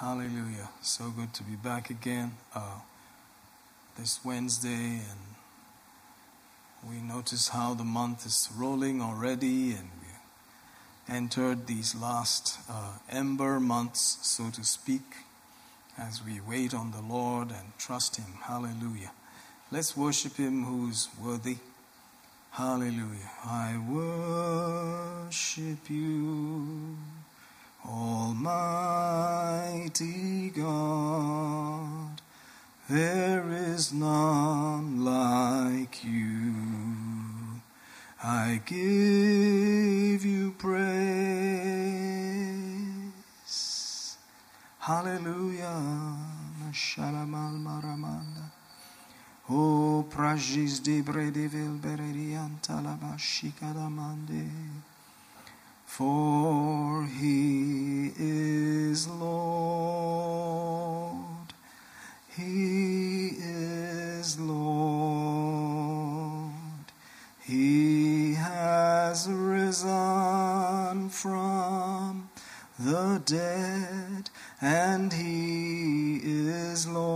[0.00, 0.68] Hallelujah.
[0.80, 2.78] So good to be back again uh,
[3.98, 5.00] this Wednesday.
[5.10, 5.20] And
[6.88, 13.58] we notice how the month is rolling already, and we entered these last uh, ember
[13.58, 15.02] months, so to speak,
[15.98, 18.34] as we wait on the Lord and trust Him.
[18.42, 19.10] Hallelujah.
[19.72, 21.56] Let's worship Him who's worthy.
[22.52, 23.32] Hallelujah.
[23.44, 26.96] I worship you.
[27.88, 29.40] Almighty
[30.50, 32.20] God,
[32.88, 36.52] there is none like you.
[38.22, 41.78] I give you praise.
[44.80, 46.16] Hallelujah.
[46.72, 48.50] Shalamal maramanda.
[49.48, 54.50] O prajis de bredevil bererianta la mashikalamande.
[55.98, 60.44] For he is Lord,
[62.36, 65.72] he is Lord,
[67.44, 69.88] he has risen
[71.08, 72.30] from
[72.78, 77.08] the dead, and he is Lord.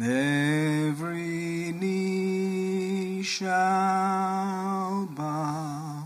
[0.00, 6.04] Every knee shall bow,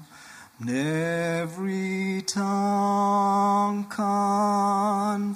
[0.58, 5.34] and every tongue confess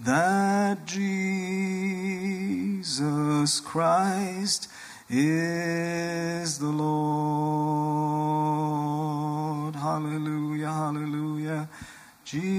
[0.00, 1.20] that Jesus
[3.60, 4.68] Christ
[5.10, 6.94] is the Lord.
[9.76, 11.68] Hallelujah, hallelujah.
[12.24, 12.56] Jesus,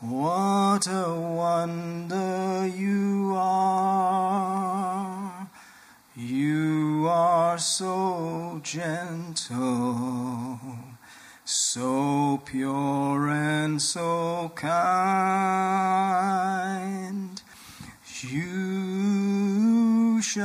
[0.00, 3.74] what a wonder you are.
[6.16, 7.08] You
[7.54, 10.58] are so gentle,
[11.44, 14.90] so pure and so kind.
[18.22, 20.42] You shine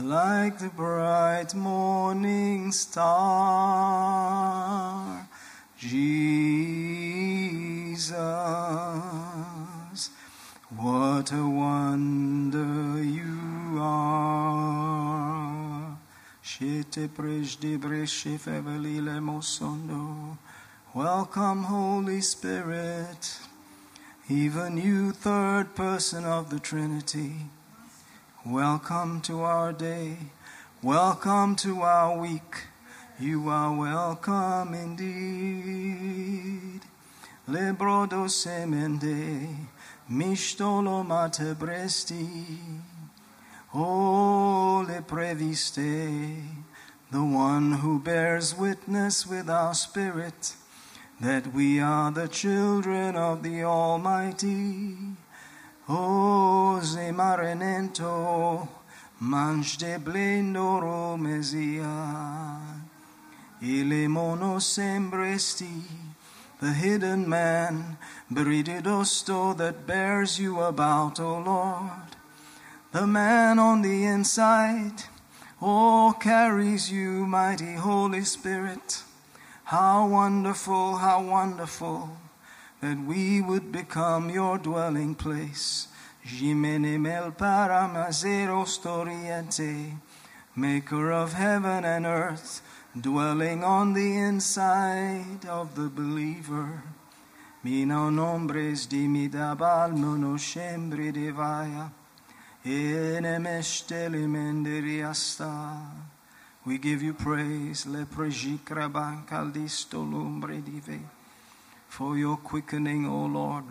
[0.00, 3.04] like the bright morning star.
[5.76, 6.24] Jesus,
[10.74, 13.04] what a wonder
[18.38, 20.38] Fevelile mosondo.
[20.94, 23.40] Welcome, Holy Spirit,
[24.28, 27.32] even you, third person of the Trinity.
[28.46, 30.18] Welcome to our day.
[30.84, 32.68] Welcome to our week.
[33.18, 36.80] You are welcome indeed.
[38.28, 39.48] Semende,
[40.08, 42.58] mishtolo mate bresti.
[43.74, 46.38] Oh, le previste,
[47.14, 50.56] the one who bears witness with our spirit
[51.20, 54.96] that we are the children of the Almighty.
[55.88, 58.66] O zemarenento,
[59.22, 62.58] manj de blendoro mesia.
[63.62, 65.82] Ile mono sembresti,
[66.60, 67.96] the hidden man,
[68.28, 72.16] berididosto that bears you about, O Lord.
[72.90, 75.13] The man on the inside,
[75.66, 79.02] oh, carries you, mighty Holy Spirit.
[79.64, 82.10] How wonderful, how wonderful
[82.82, 85.88] that we would become your dwelling place.
[86.26, 89.96] Jimenimel paramazero storiente,
[90.54, 92.60] maker of heaven and earth,
[92.98, 96.82] dwelling on the inside of the believer.
[97.62, 102.03] Mina nombres dimidabal monoshembre menderiasta.
[102.66, 103.20] We
[106.78, 107.86] give you praise,
[111.88, 113.64] for your quickening, O Lord.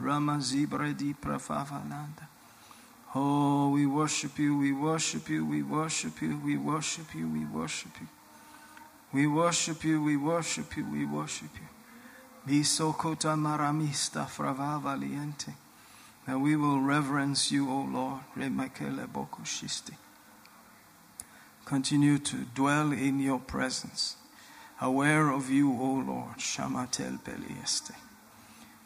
[3.15, 7.99] Oh, we worship you, we worship you, we worship you, we worship you, we worship
[7.99, 8.07] you.
[9.11, 11.67] We worship you, we worship you, we worship you.
[12.45, 15.62] Bisokota maramista frava valiente.
[16.25, 18.21] That we will reverence you, O Lord.
[21.65, 24.15] Continue to dwell in your presence.
[24.81, 26.37] Aware of you, O Lord.
[26.37, 27.93] Shamatel pelieste.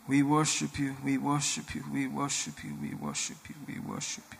[0.07, 4.37] We worship you, we worship you, we worship you, we worship you, we worship you.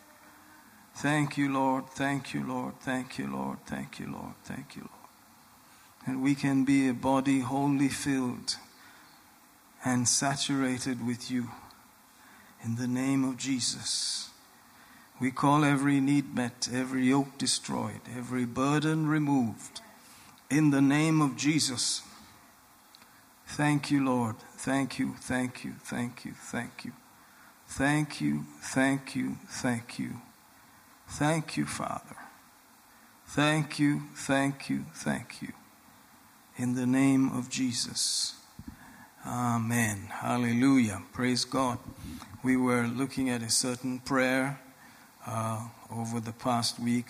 [0.94, 4.92] Thank you, Lord, thank you, Lord, thank you, Lord, thank you, Lord, thank you, Lord.
[6.06, 8.56] And we can be a body wholly filled
[9.84, 11.50] and saturated with you.
[12.64, 14.30] In the name of Jesus,
[15.20, 19.80] We call every need met, every yoke destroyed, every burden removed.
[20.48, 22.02] In the name of Jesus.
[23.46, 24.36] Thank you, Lord.
[24.56, 26.92] Thank you, thank you, thank you, thank you.
[27.66, 30.20] Thank you, thank you, thank you.
[31.08, 32.16] Thank you, Father.
[33.26, 35.52] Thank you, thank you, thank you.
[36.56, 38.34] In the name of Jesus.
[39.26, 40.08] Amen.
[40.10, 41.02] Hallelujah.
[41.12, 41.78] Praise God.
[42.44, 44.60] We were looking at a certain prayer
[45.26, 47.06] uh, over the past week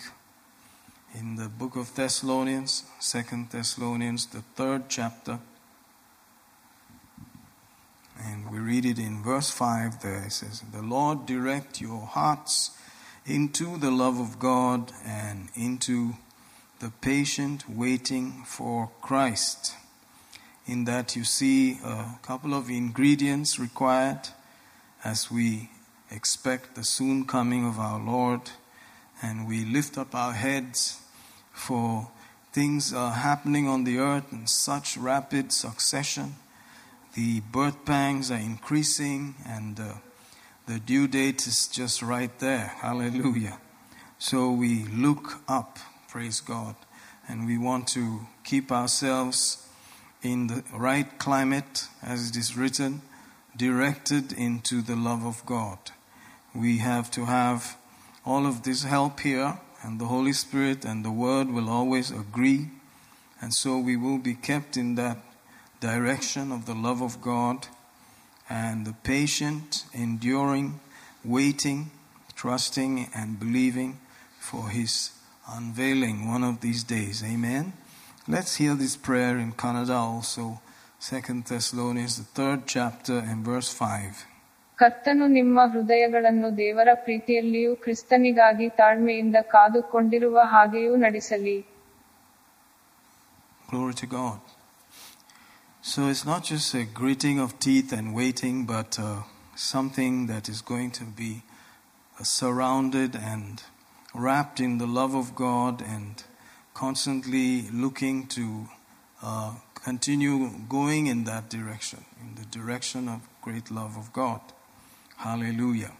[1.13, 5.37] in the book of Thessalonians, Second Thessalonians, the third chapter.
[8.19, 10.23] And we read it in verse 5 there.
[10.23, 12.71] It says, The Lord direct your hearts
[13.23, 16.13] into the love of God and into
[16.79, 19.75] the patient waiting for Christ.
[20.65, 24.29] In that you see a couple of ingredients required
[25.03, 25.69] as we
[26.11, 28.41] expect the soon coming of our Lord
[29.21, 31.01] and we lift up our heads
[31.51, 32.09] for
[32.51, 36.35] things are happening on the earth in such rapid succession
[37.13, 39.93] the birth pangs are increasing and uh,
[40.67, 42.67] the due date is just right there.
[42.77, 43.57] Hallelujah.
[44.19, 46.75] So we look up, praise God,
[47.27, 49.67] and we want to keep ourselves
[50.21, 53.01] in the right climate, as it is written,
[53.55, 55.77] directed into the love of God.
[56.53, 57.77] We have to have
[58.25, 62.69] all of this help here, and the Holy Spirit and the Word will always agree.
[63.41, 65.17] And so we will be kept in that
[65.79, 67.67] direction of the love of God
[68.49, 70.79] and the patient, enduring,
[71.23, 71.91] waiting,
[72.35, 73.99] trusting, and believing
[74.39, 75.11] for His
[75.47, 77.23] unveiling one of these days.
[77.23, 77.73] Amen.
[78.27, 80.61] Let's hear this prayer in Kannada also.
[80.98, 84.24] Second Thessalonians, the third chapter, and verse 5.
[84.78, 91.58] ಕರ್ತನು ನಿಮ್ಮ ಹೃದಯಗಳನ್ನು ದೇವರ ಪ್ರೀತಿಯಲ್ಲಿಯೂ ಕ್ರಿಸ್ತನಿಗಾಗಿ ತಾಳ್ಮೆಯಿಂದ ಕಾದುಕೊಂಡಿರುವ ಹಾಗೆಯೂ ನಡೆಸಲಿ
[93.68, 94.38] Glory to God.
[95.82, 99.22] So it's not just a gritting of teeth and waiting, but uh,
[99.56, 101.32] something that is going to be
[102.18, 103.62] uh, surrounded and
[104.14, 106.22] wrapped in the love of God and
[106.74, 107.48] constantly
[107.84, 108.44] looking to
[109.22, 109.52] uh,
[109.83, 114.41] continue going in that direction, in the direction of great love of God.
[115.17, 115.91] Hallelujah.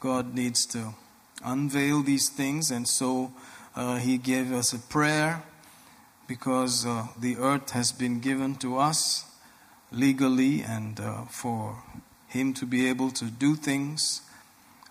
[0.00, 0.94] God needs to
[1.44, 3.32] unveil these things, and so
[3.76, 5.42] uh, He gave us a prayer
[6.26, 9.24] because uh, the earth has been given to us
[9.90, 11.82] legally, and uh, for
[12.28, 14.22] Him to be able to do things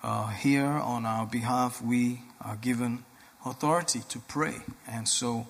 [0.04, 3.04] uh, here on our behalf, we are given
[3.46, 4.56] authority to pray,
[4.88, 5.48] and so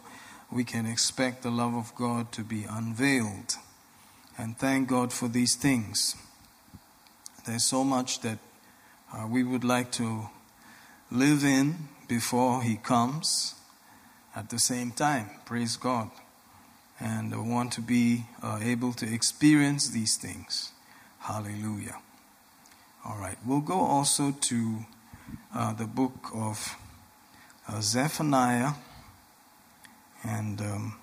[0.51, 3.55] we can expect the love of God to be unveiled.
[4.37, 6.15] And thank God for these things.
[7.45, 8.39] There's so much that
[9.13, 10.29] uh, we would like to
[11.11, 13.55] live in before He comes
[14.35, 15.29] at the same time.
[15.45, 16.09] Praise God.
[16.99, 20.71] And I want to be uh, able to experience these things.
[21.19, 21.97] Hallelujah.
[23.05, 23.37] All right.
[23.45, 24.85] We'll go also to
[25.53, 26.75] uh, the book of
[27.67, 28.73] uh, Zephaniah.
[30.23, 30.95] And um,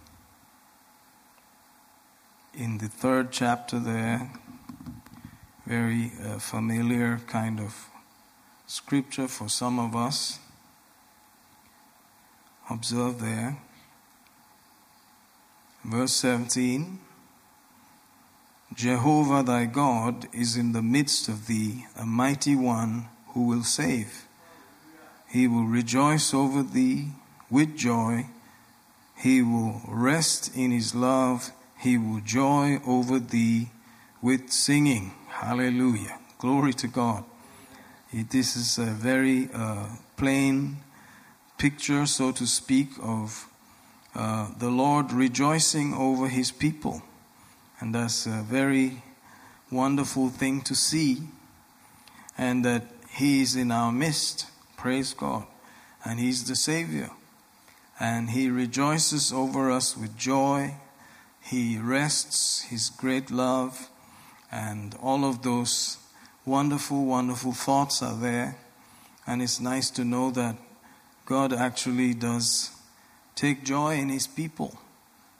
[2.54, 4.30] in the third chapter, there,
[5.66, 7.88] very uh, familiar kind of
[8.66, 10.38] scripture for some of us.
[12.68, 13.58] Observe there.
[15.84, 16.98] Verse 17
[18.74, 24.26] Jehovah thy God is in the midst of thee, a mighty one who will save.
[25.28, 27.12] He will rejoice over thee
[27.48, 28.26] with joy.
[29.16, 31.50] He will rest in his love.
[31.78, 33.70] He will joy over thee
[34.20, 35.12] with singing.
[35.28, 36.18] Hallelujah.
[36.38, 37.24] Glory to God.
[38.12, 40.78] This is a very uh, plain
[41.58, 43.48] picture, so to speak, of
[44.14, 47.02] uh, the Lord rejoicing over his people.
[47.80, 49.02] And that's a very
[49.70, 51.22] wonderful thing to see.
[52.38, 54.46] And that he is in our midst.
[54.76, 55.46] Praise God.
[56.04, 57.10] And he's the Savior.
[57.98, 60.74] And he rejoices over us with joy.
[61.42, 63.88] He rests his great love.
[64.52, 65.98] And all of those
[66.44, 68.58] wonderful, wonderful thoughts are there.
[69.26, 70.56] And it's nice to know that
[71.26, 72.70] God actually does
[73.34, 74.78] take joy in His people,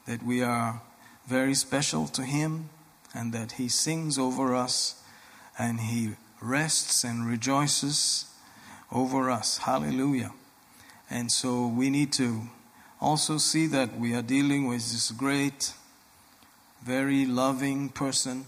[0.07, 0.83] that we are
[1.27, 2.69] very special to Him,
[3.15, 5.03] and that He sings over us
[5.59, 8.27] and He rests and rejoices
[8.93, 9.59] over us.
[9.59, 10.33] Hallelujah.
[11.11, 12.43] And so we need to
[13.01, 15.73] also see that we are dealing with this great,
[16.83, 18.47] very loving person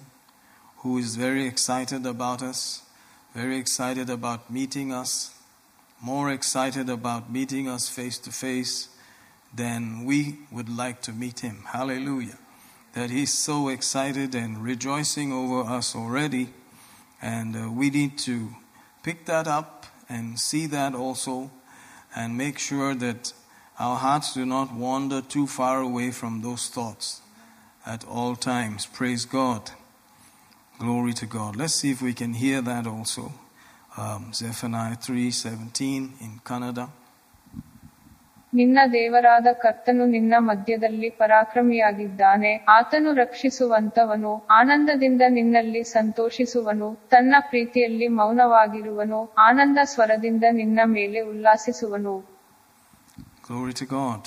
[0.79, 2.83] who is very excited about us,
[3.35, 5.35] very excited about meeting us,
[6.01, 8.89] more excited about meeting us face to face
[9.55, 11.65] than we would like to meet him.
[11.67, 12.39] Hallelujah.
[12.95, 16.51] That he's so excited and rejoicing over us already.
[17.21, 18.51] And uh, we need to
[19.03, 21.51] pick that up and see that also
[22.19, 23.33] and make sure that
[23.79, 27.23] our hearts do not wander too far away from those thoughts
[27.87, 28.87] at all times.
[28.87, 29.71] Praise God.
[30.81, 31.55] Glory to God.
[31.55, 33.33] Let's see if we can hear that also.
[33.97, 36.91] Um, Zephaniah 3:17 in Kannada.
[38.61, 49.79] ನಿನ್ನ ದೇವರಾದ ಕರ್ತನು ನಿನ್ನ ಮಧ್ಯದಲ್ಲಿ ಪರಾಕ್ರಮಿಯಾಗಿದ್ದಾನೆ ಆತನು ರಕ್ಷಿಸುವಂತವನು ಆನಂದದಿಂದ ನಿನ್ನಲ್ಲಿ ಸಂತೋಷಿಸುವನು ತನ್ನ ಪ್ರೀತಿಯಲ್ಲಿ ಮೌನವಾಗಿರುವನು ಆನಂದ
[49.95, 52.17] ಸ್ವರದಿಂದ ನಿನ್ನ ಮೇಲೆ ಉಲ್ಲಾಸಿಸುವನು
[53.49, 54.23] Glory to God.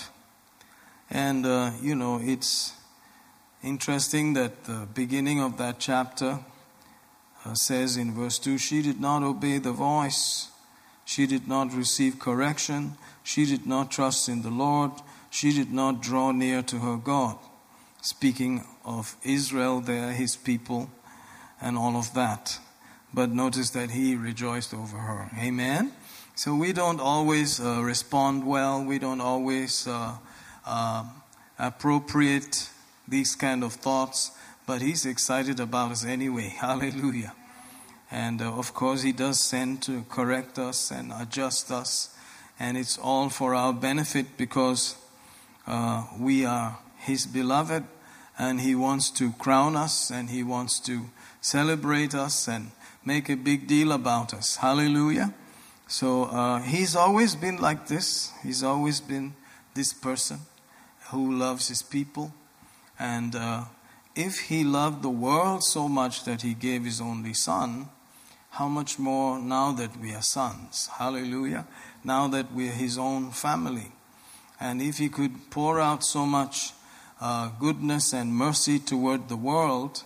[1.24, 2.52] And, uh, you know, it's
[3.64, 6.32] interesting that the beginning of that chapter
[7.40, 10.24] uh, says in verse 2 She did not obey the voice,
[11.08, 12.82] she did not receive correction,
[13.24, 14.92] she did not trust in the Lord,
[15.30, 17.38] she did not draw near to her God.
[18.02, 20.90] Speaking of Israel, there, his people,
[21.62, 22.60] and all of that.
[23.14, 25.30] But notice that he rejoiced over her.
[25.38, 25.92] Amen?
[26.36, 30.16] So we don't always uh, respond well, we don't always uh,
[30.66, 31.04] uh,
[31.60, 32.70] appropriate
[33.08, 34.32] these kind of thoughts,
[34.66, 36.48] but he's excited about us anyway.
[36.58, 37.34] Hallelujah.
[38.10, 42.16] And uh, of course, he does send to correct us and adjust us,
[42.62, 44.96] and it's all for our benefit because
[45.66, 47.84] uh, we are his beloved,
[48.38, 51.06] and he wants to crown us, and he wants to
[51.42, 52.70] celebrate us and
[53.04, 54.58] make a big deal about us.
[54.58, 55.34] Hallelujah.
[55.88, 58.32] So uh, he's always been like this.
[58.44, 59.34] He's always been
[59.74, 60.42] this person
[61.10, 62.32] who loves his people.
[63.00, 63.64] And uh,
[64.16, 67.90] if he loved the world so much that he gave his only son,
[68.52, 70.90] how much more now that we are sons?
[70.98, 71.66] Hallelujah.
[72.04, 73.92] Now that we are his own family.
[74.60, 76.74] And if he could pour out so much
[77.20, 80.04] uh, goodness and mercy toward the world,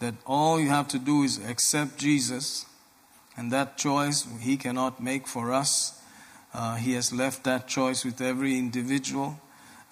[0.00, 2.66] that all you have to do is accept Jesus,
[3.36, 6.02] and that choice he cannot make for us.
[6.52, 9.38] Uh, he has left that choice with every individual,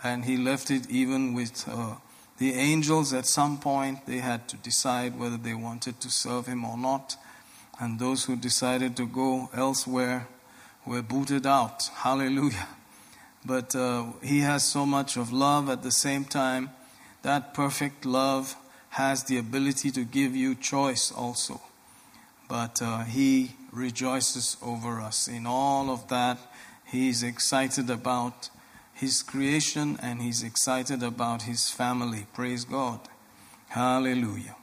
[0.02, 1.94] and he left it even with uh,
[2.38, 4.06] the angels at some point.
[4.06, 7.16] They had to decide whether they wanted to serve him or not,
[7.78, 10.26] and those who decided to go elsewhere
[10.88, 11.90] were booted out.
[11.95, 12.68] Hallelujah.
[13.45, 16.71] But uh, he has so much of love at the same time.
[17.23, 18.57] That perfect love
[18.90, 21.61] has the ability to give you choice also.
[22.49, 26.38] But uh, he rejoices over us in all of that.
[26.85, 28.49] He's excited about
[28.95, 32.26] his creation and he's excited about his family.
[32.33, 33.00] Praise God.
[33.68, 34.57] Hallelujah.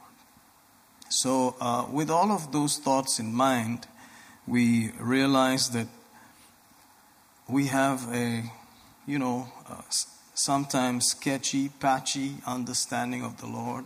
[1.08, 3.86] So, uh, with all of those thoughts in mind,
[4.46, 5.86] we realize that
[7.48, 8.42] we have a,
[9.06, 9.82] you know, uh,
[10.34, 13.84] sometimes sketchy, patchy understanding of the Lord.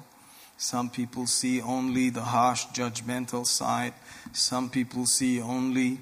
[0.56, 3.94] Some people see only the harsh, judgmental side.
[4.32, 5.98] Some people see only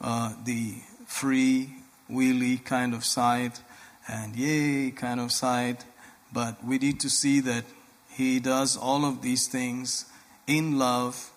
[0.00, 0.74] uh, the
[1.06, 1.74] free,
[2.10, 3.52] wheelie kind of side
[4.08, 5.78] and yay kind of side.
[6.32, 7.64] But we need to see that
[8.08, 10.06] He does all of these things
[10.46, 11.30] in love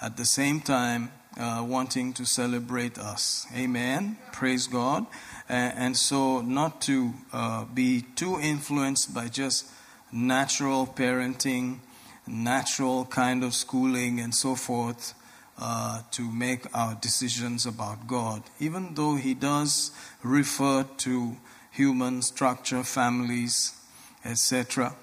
[0.00, 3.46] at the same time uh, wanting to celebrate us.
[3.54, 4.18] Amen.
[4.32, 5.06] Praise God.
[5.48, 9.66] And, and so, not to uh, be too influenced by just
[10.12, 11.78] natural parenting,
[12.26, 15.14] natural kind of schooling, and so forth.
[15.62, 19.90] Uh, to make our decisions about God, even though He does
[20.22, 21.36] refer to
[21.70, 23.78] human structure, families,
[24.24, 24.94] etc.,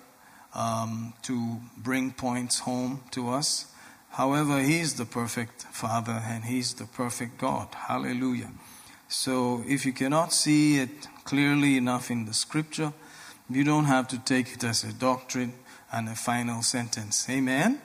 [0.55, 3.71] um, to bring points home to us.
[4.11, 7.67] However, He's the perfect Father and He's the perfect God.
[7.73, 8.51] Hallelujah.
[9.07, 12.93] So, if you cannot see it clearly enough in the scripture,
[13.49, 15.53] you don't have to take it as a doctrine
[15.91, 17.29] and a final sentence.
[17.29, 17.81] Amen?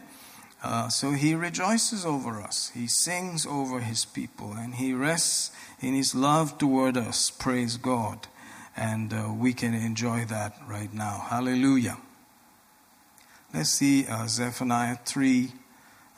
[0.63, 2.71] Uh, so he rejoices over us.
[2.75, 5.51] He sings over his people and he rests
[5.81, 7.31] in his love toward us.
[7.31, 8.29] Praise God.
[8.77, 11.27] And uh, we can enjoy that right now.
[11.29, 11.99] Hallelujah.
[13.53, 15.53] Let's see uh, Zephaniah 3,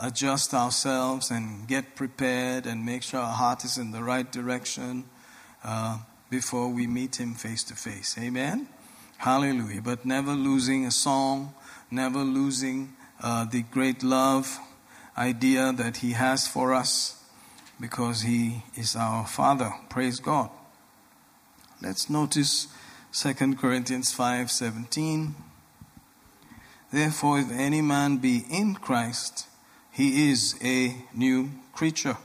[0.00, 5.04] adjust ourselves and get prepared and make sure our heart is in the right direction.
[5.64, 5.98] Uh,
[6.30, 8.16] before we meet Him face to face.
[8.18, 8.68] Amen?
[9.18, 9.82] Hallelujah.
[9.82, 11.54] But never losing a song,
[11.90, 14.58] never losing uh, the great love
[15.16, 17.22] idea that He has for us
[17.80, 19.72] because He is our Father.
[19.88, 20.50] Praise God.
[21.80, 22.68] Let's notice
[23.12, 25.34] 2 Corinthians 5:17.
[26.92, 29.46] Therefore if any man be in Christ,
[29.96, 32.18] he is a new creature.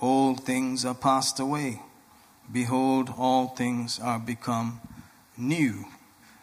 [0.00, 1.80] All things are passed away.
[2.52, 4.82] Behold, all things are become
[5.34, 5.86] new.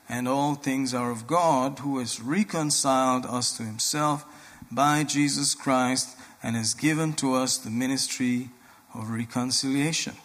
[0.10, 4.26] And all things are of God, who has reconciled us to himself
[4.72, 8.50] by Jesus Christ and has given to us the ministry
[8.96, 10.16] of reconciliation.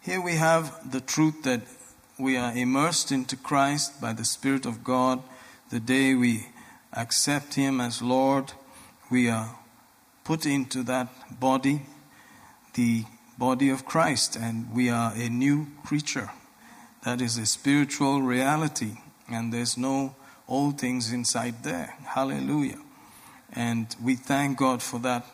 [0.00, 1.62] Here we have the truth that
[2.16, 5.20] we are immersed into Christ by the Spirit of God
[5.70, 6.46] the day we
[6.92, 8.52] accept Him as Lord.
[9.10, 9.56] We are
[10.24, 11.08] put into that
[11.40, 11.82] body,
[12.74, 13.04] the
[13.38, 16.30] body of Christ, and we are a new creature.
[17.04, 18.98] That is a spiritual reality,
[19.30, 20.14] and there's no
[20.46, 21.94] old things inside there.
[22.04, 22.78] Hallelujah.
[23.52, 25.24] And we thank God for that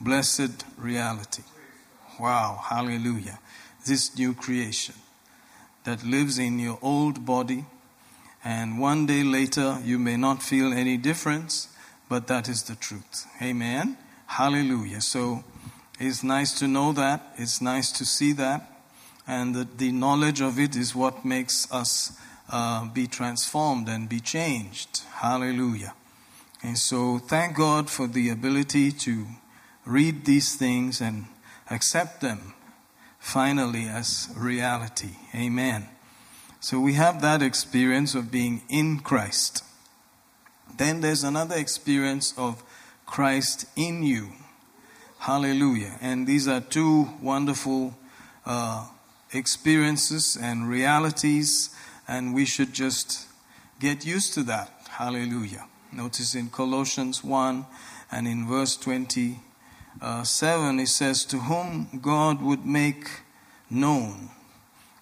[0.00, 1.42] blessed reality.
[2.20, 3.38] Wow, hallelujah.
[3.86, 4.94] This new creation
[5.84, 7.64] that lives in your old body,
[8.44, 11.68] and one day later you may not feel any difference,
[12.08, 13.26] but that is the truth.
[13.42, 13.96] Amen.
[14.26, 15.00] Hallelujah.
[15.00, 15.44] So
[15.98, 18.70] it's nice to know that, it's nice to see that,
[19.26, 22.18] and the, the knowledge of it is what makes us
[22.50, 25.02] uh, be transformed and be changed.
[25.14, 25.94] Hallelujah.
[26.62, 29.26] And so thank God for the ability to
[29.86, 31.26] read these things and
[31.70, 32.54] accept them
[33.18, 35.16] finally as reality.
[35.34, 35.88] Amen.
[36.60, 39.62] So we have that experience of being in Christ.
[40.76, 42.62] Then there's another experience of
[43.06, 44.32] Christ in you.
[45.18, 45.96] Hallelujah.
[46.00, 47.94] And these are two wonderful
[48.44, 48.86] uh,
[49.32, 51.74] experiences and realities,
[52.08, 53.26] and we should just
[53.80, 54.70] get used to that.
[54.88, 55.66] Hallelujah.
[55.92, 57.64] Notice in Colossians 1
[58.10, 63.08] and in verse 27, it says, To whom God would make
[63.70, 64.30] known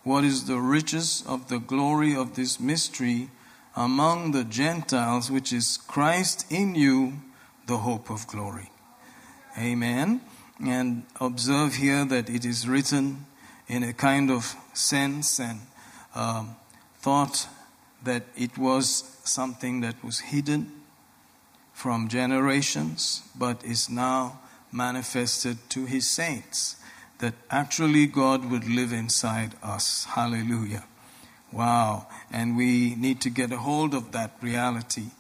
[0.05, 3.31] what is the riches of the glory of this mystery
[3.77, 7.15] among the Gentiles, which is Christ in you,
[7.67, 8.71] the hope of glory.
[9.59, 10.21] Amen.
[10.65, 13.27] And observe here that it is written
[13.69, 15.61] in a kind of sense and
[16.15, 16.57] um,
[17.01, 17.49] thought
[18.05, 20.73] that it was something that was hidden
[21.73, 26.77] from generations, but is now manifested to his saints.
[27.19, 30.07] That actually God would live inside us.
[30.07, 30.85] Hallelujah.
[31.53, 32.07] Wow.
[32.33, 35.11] And we need to get a hold of that reality.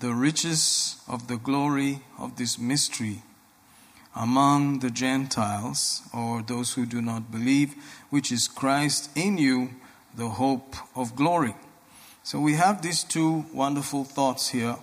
[0.00, 3.22] The riches of the glory of this mystery
[4.14, 7.74] among the Gentiles, or those who do not believe,
[8.10, 9.70] which is Christ in you,
[10.14, 11.54] the hope of glory.
[12.22, 14.76] So we have these two wonderful thoughts here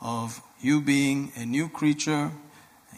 [0.00, 2.32] of you being a new creature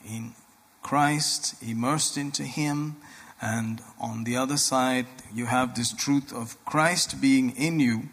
[0.05, 0.35] in
[0.83, 2.96] Christ, immersed into Him,
[3.40, 8.09] and on the other side, you have this truth of Christ being in you,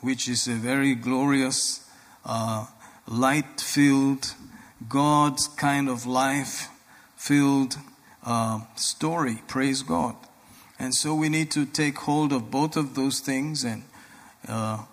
[0.00, 1.88] which is a very glorious,
[2.24, 2.66] uh,
[3.06, 4.34] light filled,
[4.88, 6.68] God's kind of life
[7.16, 7.76] filled
[8.24, 9.42] uh, story.
[9.48, 10.16] Praise God.
[10.78, 13.82] And so we need to take hold of both of those things and
[14.48, 14.84] uh,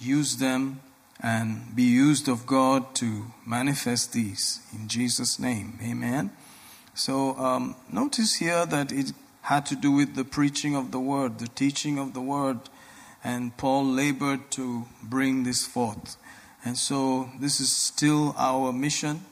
[0.00, 0.80] use them
[1.20, 5.78] and be used of God to manifest these in Jesus' name.
[5.82, 6.30] Amen.
[6.94, 9.12] So um, notice here that it
[9.44, 12.58] had to do with the preaching of the word, the teaching of the word,
[13.22, 16.16] and Paul labored to bring this forth.
[16.64, 19.26] And so this is still our mission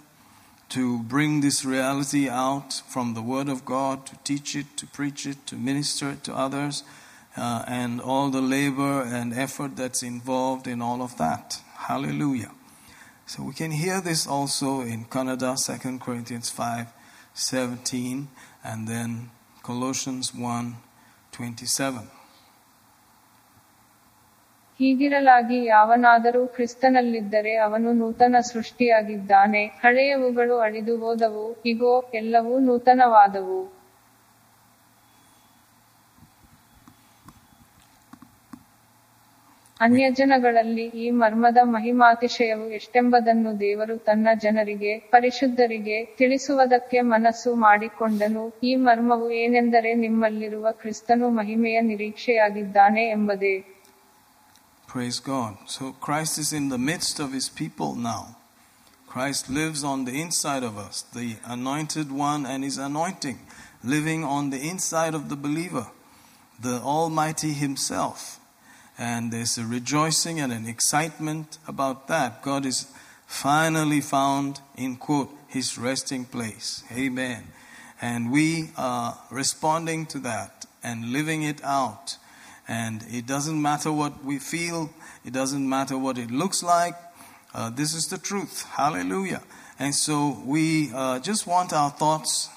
[0.69, 5.27] to bring this reality out from the Word of God, to teach it, to preach
[5.27, 6.83] it, to minister it to others,
[7.37, 11.61] uh, and all the labor and effort that's involved in all of that.
[11.77, 12.53] Hallelujah.
[13.27, 16.89] So we can hear this also in Kannada, 2 Corinthians 5
[17.35, 18.29] 17,
[18.63, 19.31] and then
[19.69, 20.73] Colossians 1
[21.33, 22.01] 27.
[24.79, 33.72] ಹೀಗಿರಲಾಗಿ ಯಾವನಾದರೂ ಕ್ರಿಸ್ತನಲ್ಲಿದ್ದರೆ ಅವನು ನೂತನ ಸೃಷ್ಟಿಯಾಗಿದ್ದಾನೆ ಹಳೆಯವುಗಳು ಅಳಿದು ಹೋದವು, ಇಗೋ, ಎಲ್ಲವೂ ನೂತನವಾದವು
[39.85, 49.93] ಅನ್ಯಜನಗಳಲ್ಲಿ ಈ ಮರ್ಮದ ಮಹಿಮಾತಿಶಯವು ಎಷ್ಟೆಂಬುದನ್ನು ದೇವರು ತನ್ನ ಜನರಿಗೆ ಪರಿಶುದ್ಧರಿಗೆ ತಿಳಿಸುವುದಕ್ಕೆ ಮನಸ್ಸು ಮಾಡಿಕೊಂಡನು ಈ ಮರ್ಮವು ಏನೆಂದರೆ
[50.05, 53.55] ನಿಮ್ಮಲ್ಲಿರುವ ಕ್ರಿಸ್ತನು ಮಹಿಮೆಯ ನಿರೀಕ್ಷೆಯಾಗಿದ್ದಾನೆ ಎಂಬುದೇ
[54.89, 55.53] Praise God.
[55.75, 58.23] So Christ is in the midst of his people now.
[59.13, 63.39] Christ lives on the inside of us, the anointed one and his anointing
[63.95, 65.87] living on the inside of the believer.
[66.59, 68.39] the Almighty Himself.
[69.03, 72.41] And there's a rejoicing and an excitement about that.
[72.41, 72.87] God is
[73.27, 76.85] finally found in, quote, His resting place.
[76.93, 77.49] Amen.
[78.01, 82.17] And we are responding to that and living it out.
[82.69, 84.91] And it doesn't matter what we feel,
[85.25, 86.95] it doesn't matter what it looks like.
[87.53, 88.65] Uh, this is the truth.
[88.71, 89.43] Hallelujah.
[89.81, 92.51] And so we uh, just want our thoughts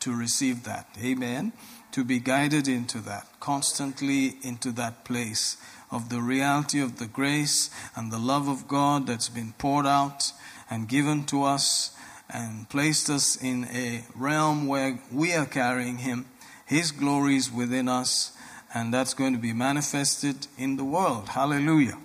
[0.00, 0.86] to receive that.
[1.02, 1.54] Amen.
[1.92, 5.58] To be guided into that, constantly into that place
[5.90, 10.32] of the reality of the grace and the love of God that's been poured out
[10.70, 11.94] and given to us
[12.30, 16.24] and placed us in a realm where we are carrying Him.
[16.64, 18.32] His glory is within us,
[18.72, 21.28] and that's going to be manifested in the world.
[21.28, 21.98] Hallelujah.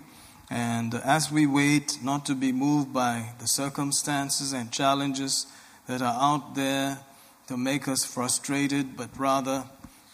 [0.50, 5.48] And as we wait not to be moved by the circumstances and challenges
[5.88, 7.00] that are out there
[7.48, 9.64] to make us frustrated, but rather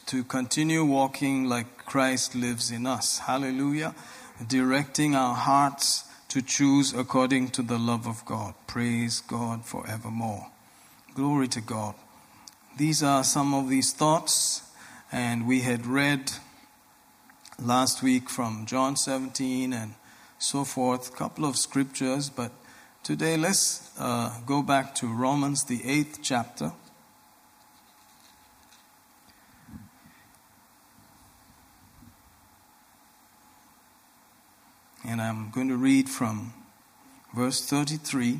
[0.08, 3.20] to continue walking like Christ lives in us.
[3.20, 3.96] Hallelujah.
[4.48, 8.56] Directing our hearts to choose according to the love of God.
[8.68, 10.48] Praise God forevermore.
[11.14, 11.96] Glory to God.
[12.78, 14.64] These are some of these thoughts,
[15.12, 16.32] and we had read
[17.60, 19.94] last week from John 17 and
[20.40, 22.52] so forth, a couple of scriptures, but
[23.04, 26.74] today let's uh, go back to Romans, the eighth chapter.
[35.06, 36.54] And I'm going to read from
[37.36, 38.40] verse 33.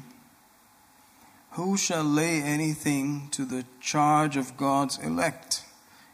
[1.52, 5.64] Who shall lay anything to the charge of God's elect?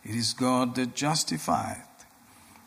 [0.04, 1.86] It is God that justifieth.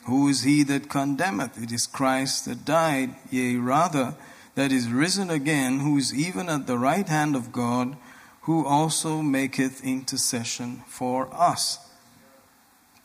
[0.05, 1.61] Who is he that condemneth?
[1.61, 4.15] It is Christ that died, yea, rather,
[4.55, 7.97] that is risen again, who is even at the right hand of God,
[8.41, 11.79] who also maketh intercession for us.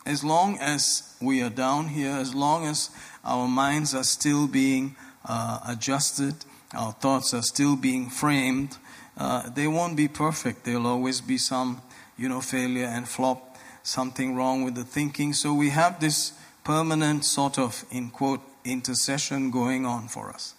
[0.06, 2.90] As long as we are down here, as long as
[3.28, 6.34] our minds are still being uh, adjusted,
[6.74, 8.78] our thoughts are still being framed,
[9.18, 10.64] uh, they won't be perfect.
[10.64, 11.82] There'll always be some,
[12.16, 15.32] you know, failure and flop, something wrong with the thinking.
[15.32, 20.54] So we have this permanent sort of, in quote, intercession going on for us.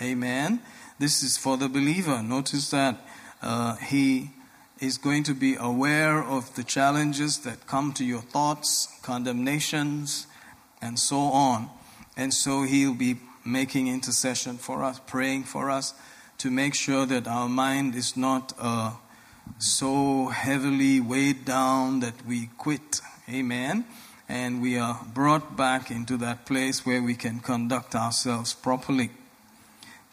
[0.00, 0.60] Amen.
[0.98, 2.22] This is for the believer.
[2.22, 2.96] Notice that
[3.42, 4.30] uh, he
[4.80, 10.26] is going to be aware of the challenges that come to your thoughts, condemnations,
[10.80, 11.68] and so on.
[12.18, 15.94] And so he'll be making intercession for us, praying for us
[16.36, 18.92] to make sure that our mind is not uh,
[19.58, 23.00] so heavily weighed down that we quit.
[23.30, 23.86] Amen
[24.28, 29.10] and we are brought back into that place where we can conduct ourselves properly.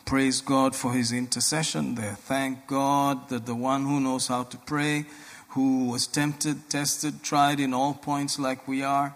[0.06, 2.16] Praise God for his intercession there.
[2.16, 5.06] Thank God that the one who knows how to pray,
[5.50, 9.16] who was tempted, tested, tried in all points like we are,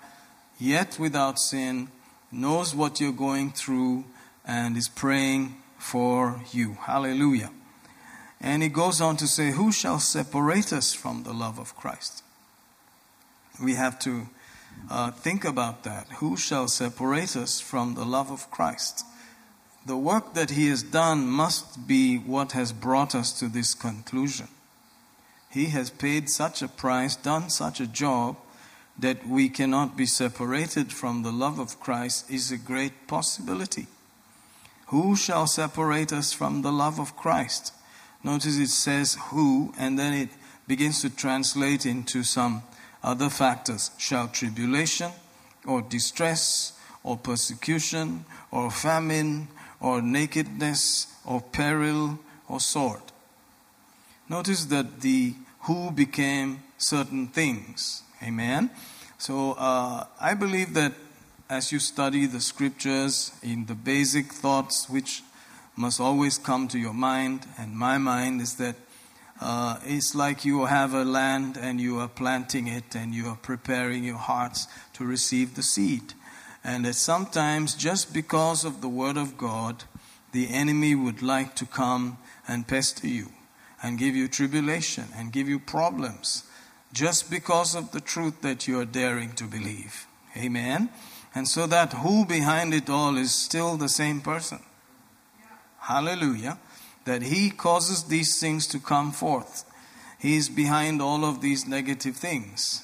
[0.59, 1.87] yet without sin,
[2.31, 4.05] knows what you're going through
[4.45, 6.77] and is praying for you.
[6.81, 7.51] Hallelujah.
[8.41, 12.23] And he goes on to say, Who shall separate us from the love of Christ?
[13.61, 14.27] We have to
[14.89, 16.07] uh, think about that.
[16.19, 19.05] Who shall separate us from the love of Christ?
[19.85, 24.47] The work that He has done must be what has brought us to this conclusion.
[25.49, 28.37] He has paid such a price, done such a job,
[28.99, 33.87] that we cannot be separated from the love of Christ is a great possibility.
[34.87, 37.73] Who shall separate us from the love of Christ?
[38.23, 40.29] Notice it says who, and then it
[40.67, 42.63] begins to translate into some
[43.03, 45.11] other factors shall tribulation
[45.65, 49.47] or distress or persecution or famine
[49.79, 53.01] or nakedness or peril or sword.
[54.27, 58.03] Notice that the who became certain things.
[58.21, 58.69] Amen.
[59.17, 60.91] So uh, I believe that
[61.49, 65.23] as you study the scriptures in the basic thoughts which
[65.77, 68.75] must always come to your mind, and my mind is that
[69.39, 73.37] uh, it's like you have a land and you are planting it and you are
[73.37, 76.13] preparing your hearts to receive the seed.
[76.61, 79.85] And that sometimes, just because of the Word of God,
[80.33, 82.17] the enemy would like to come
[82.49, 83.29] and pester you
[83.81, 86.43] and give you tribulation and give you problems
[86.91, 90.07] just because of the truth that you are daring to believe.
[90.37, 90.89] Amen.
[91.35, 94.59] And so that who behind it all is still the same person.
[95.79, 96.57] Hallelujah
[97.09, 99.65] that He causes these things to come forth.
[100.19, 102.83] He is behind all of these negative things.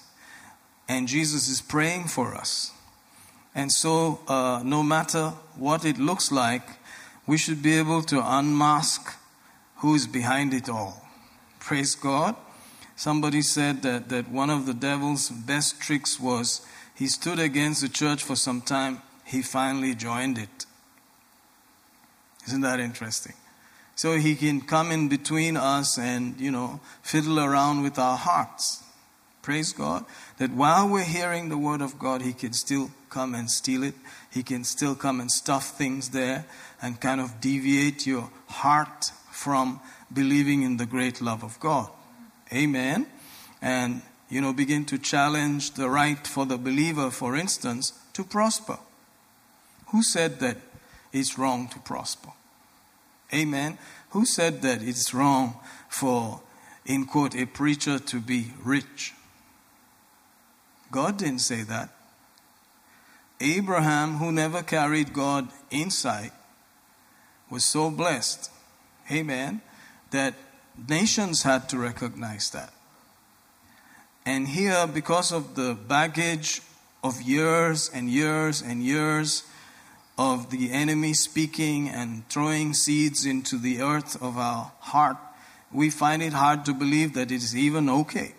[0.89, 2.71] And Jesus is praying for us.
[3.53, 6.67] And so, uh, no matter what it looks like,
[7.27, 9.15] we should be able to unmask
[9.77, 11.05] who is behind it all.
[11.59, 12.35] Praise God.
[12.95, 17.89] Somebody said that, that one of the devil's best tricks was he stood against the
[17.89, 19.01] church for some time.
[19.25, 20.65] He finally joined it.
[22.47, 23.34] Isn't that interesting?
[23.95, 28.84] So he can come in between us and, you know, fiddle around with our hearts.
[29.41, 30.05] Praise God.
[30.38, 33.95] That while we're hearing the word of God, he can still come and steal it.
[34.31, 36.45] He can still come and stuff things there
[36.81, 39.79] and kind of deviate your heart from
[40.12, 41.89] believing in the great love of God.
[42.53, 43.08] Amen.
[43.62, 48.77] And, you know, begin to challenge the right for the believer, for instance, to prosper.
[49.88, 50.58] Who said that
[51.12, 52.31] it's wrong to prosper?
[53.34, 53.77] Amen.
[54.10, 56.41] Who said that it's wrong for,
[56.86, 59.13] in quote, a preacher to be rich?
[60.91, 61.89] God didn't say that.
[63.41, 66.31] Abraham, who never carried God inside,
[67.49, 68.49] was so blessed,
[69.12, 69.62] amen,
[70.12, 70.34] that
[70.88, 72.73] nations had to recognize that.
[74.25, 76.61] And here, because of the baggage
[77.03, 79.43] of years and years and years
[80.17, 85.17] of the enemy speaking and throwing seeds into the earth of our heart,
[85.71, 88.33] we find it hard to believe that it is even okay.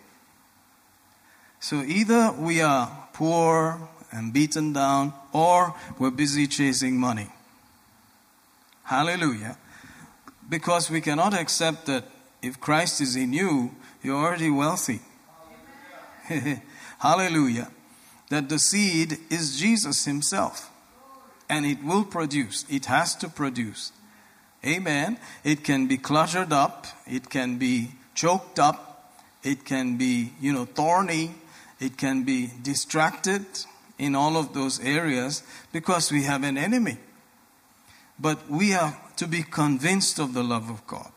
[1.61, 7.29] So either we are poor and beaten down, or we're busy chasing money.
[8.85, 9.59] Hallelujah.
[10.49, 12.05] Because we cannot accept that
[12.47, 15.01] if Christ is in you, you're already wealthy.
[16.99, 17.71] Hallelujah.
[18.31, 20.71] That the seed is Jesus Himself.
[21.49, 23.93] And it will produce, it has to produce.
[24.65, 25.19] Amen.
[25.45, 29.13] It can be cluttered up, it can be choked up,
[29.45, 31.35] it can be, you know, thorny,
[31.79, 33.45] it can be distracted
[33.99, 36.99] in all of those areas because we have an enemy.
[38.19, 41.13] But we are to be convinced of the love of God.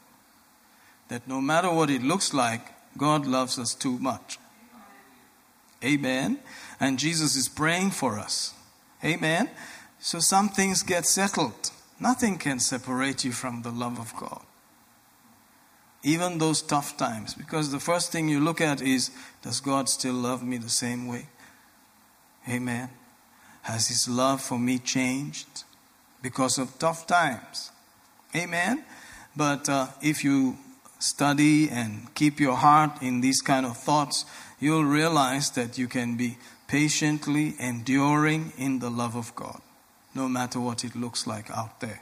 [1.10, 2.62] That no matter what it looks like,
[2.98, 4.40] God loves us too much.
[5.84, 6.40] Amen.
[6.80, 8.54] And Jesus is praying for us.
[9.04, 9.50] Amen.
[10.00, 11.72] So some things get settled.
[12.00, 14.42] Nothing can separate you from the love of God.
[16.04, 17.34] Even those tough times.
[17.34, 21.08] Because the first thing you look at is Does God still love me the same
[21.08, 21.28] way?
[22.48, 22.90] Amen.
[23.64, 25.64] Has His love for me changed
[26.22, 27.72] because of tough times?
[28.36, 28.86] Amen.
[29.36, 30.58] But uh, if you
[31.00, 34.26] study and keep your heart in these kind of thoughts,
[34.60, 39.62] you'll realize that you can be patiently enduring in the love of God,
[40.14, 42.02] no matter what it looks like out there.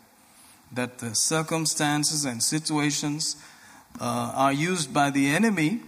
[0.71, 3.37] That the circumstances and situations
[4.01, 5.81] uh, are used by the enemy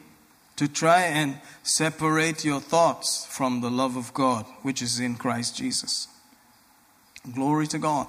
[0.56, 5.58] to try and separate your thoughts from the love of God, which is in Christ
[5.58, 6.08] Jesus.
[7.34, 8.08] Glory to God.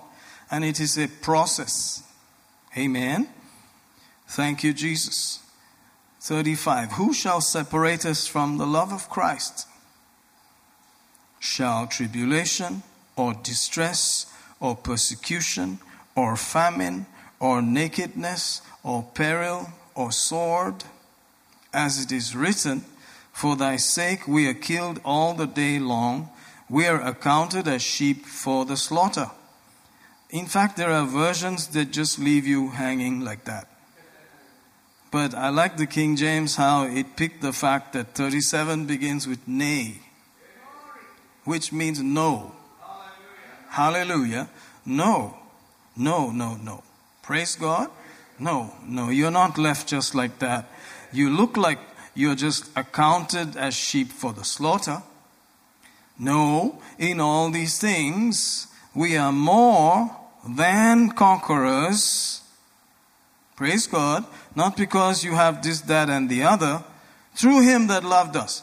[0.50, 2.02] And it is a process.
[2.76, 3.28] Amen.
[4.30, 5.40] Thank you, Jesus.
[6.20, 6.92] 35.
[6.92, 9.66] Who shall separate us from the love of Christ?
[11.40, 12.84] Shall tribulation
[13.16, 15.80] or distress or persecution
[16.14, 17.06] or famine
[17.40, 20.84] or nakedness or peril or sword?
[21.74, 22.84] As it is written,
[23.32, 26.30] For thy sake we are killed all the day long,
[26.68, 29.32] we are accounted as sheep for the slaughter.
[30.28, 33.69] In fact, there are versions that just leave you hanging like that.
[35.10, 39.46] But I like the King James how it picked the fact that 37 begins with
[39.48, 40.00] nay,
[41.44, 42.54] which means no.
[43.70, 44.48] Hallelujah.
[44.86, 45.36] No.
[45.96, 46.82] No, no, no.
[47.22, 47.90] Praise God.
[48.38, 50.66] No, no, you're not left just like that.
[51.12, 51.78] You look like
[52.14, 55.02] you're just accounted as sheep for the slaughter.
[56.18, 60.16] No, in all these things, we are more
[60.48, 62.42] than conquerors.
[63.56, 66.82] Praise God not because you have this, that, and the other,
[67.34, 68.62] through Him that loved us.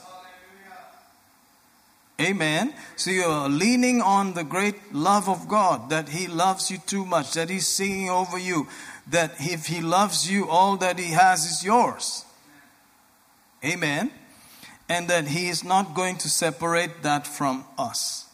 [2.19, 2.73] Amen.
[2.95, 7.33] So you're leaning on the great love of God, that He loves you too much,
[7.33, 8.67] that He's singing over you,
[9.07, 12.25] that if He loves you, all that He has is yours.
[13.63, 14.11] Amen.
[14.89, 18.25] And that He is not going to separate that from us.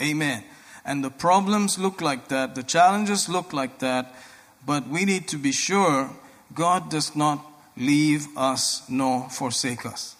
[0.00, 0.44] Amen.
[0.84, 4.14] And the problems look like that, the challenges look like that,
[4.66, 6.10] but we need to be sure
[6.54, 7.44] God does not
[7.76, 10.16] leave us nor forsake us.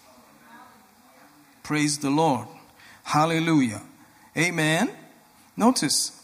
[1.61, 2.47] Praise the Lord.
[3.03, 3.81] Hallelujah.
[4.37, 4.89] Amen.
[5.55, 6.23] Notice,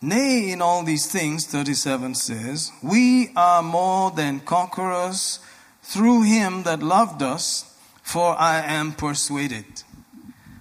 [0.00, 5.40] nay, in all these things, 37 says, we are more than conquerors
[5.82, 9.82] through him that loved us, for I am persuaded.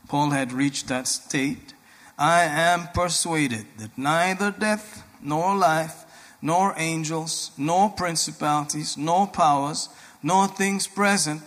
[0.07, 1.73] Paul had reached that state.
[2.17, 6.04] I am persuaded that neither death nor life
[6.45, 9.89] nor angels, nor principalities, nor powers,
[10.21, 11.41] nor things present,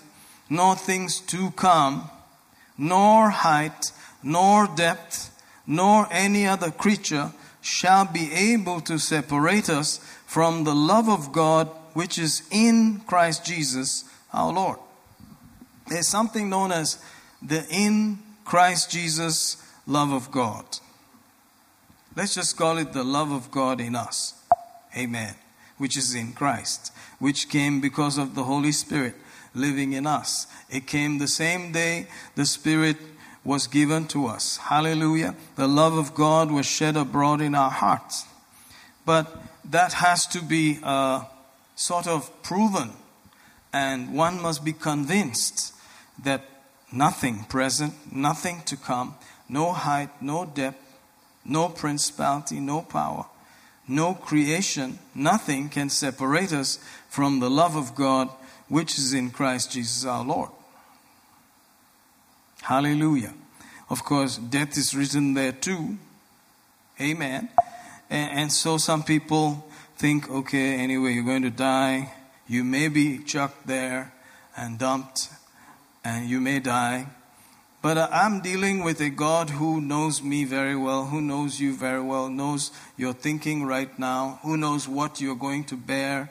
[0.51, 2.11] nor things to come,
[2.77, 3.93] nor height,
[4.25, 5.31] nor depth,
[5.69, 7.31] nor any other creature
[7.61, 13.47] shall be able to separate us from the love of God which is in Christ
[13.47, 14.81] Jesus our Lord.
[15.87, 17.01] There's something known as
[17.41, 20.65] the in Christ Jesus love of God.
[22.17, 24.35] Let's just call it the love of God in us.
[24.99, 25.35] Amen.
[25.77, 29.15] Which is in Christ, which came because of the Holy Spirit
[29.55, 30.47] living in us.
[30.69, 32.97] It came the same day the Spirit
[33.45, 34.57] was given to us.
[34.57, 35.35] Hallelujah.
[35.57, 38.27] The love of God was shed abroad in our hearts.
[39.07, 41.25] But that has to be uh,
[41.77, 42.91] sort of proven,
[43.73, 45.73] and one must be convinced
[46.23, 46.45] that
[46.93, 49.15] nothing present, nothing to come,
[49.49, 50.99] no height, no depth,
[51.45, 53.27] no principality, no power,
[53.88, 58.29] no creation, nothing can separate us from the love of God
[58.68, 60.51] which is in Christ Jesus our Lord.
[62.62, 63.33] Hallelujah.
[63.88, 65.96] Of course, death is written there too.
[67.01, 67.48] Amen.
[68.11, 72.12] And, and, so some people think, okay, anyway, you're going to die.
[72.46, 74.12] You may be chucked there
[74.57, 75.29] and dumped,
[76.05, 77.07] and you may die.
[77.81, 82.03] But I'm dealing with a God who knows me very well, who knows you very
[82.03, 86.31] well, knows your thinking right now, who knows what you're going to bear.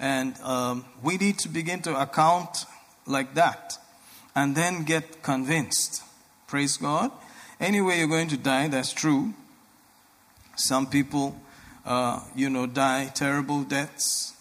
[0.00, 2.64] And um, we need to begin to account
[3.06, 3.78] like that
[4.34, 6.02] and then get convinced.
[6.48, 7.12] Praise God.
[7.60, 9.34] Anyway, you're going to die, that's true.
[10.56, 11.40] Some people,
[11.86, 14.34] uh, you know, die terrible deaths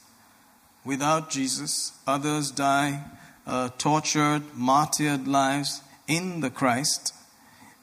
[0.84, 3.04] without Jesus, others die
[3.46, 7.14] uh, tortured, martyred lives in the Christ,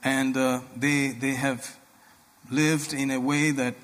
[0.03, 1.77] and uh, they, they have
[2.51, 3.75] lived in a way that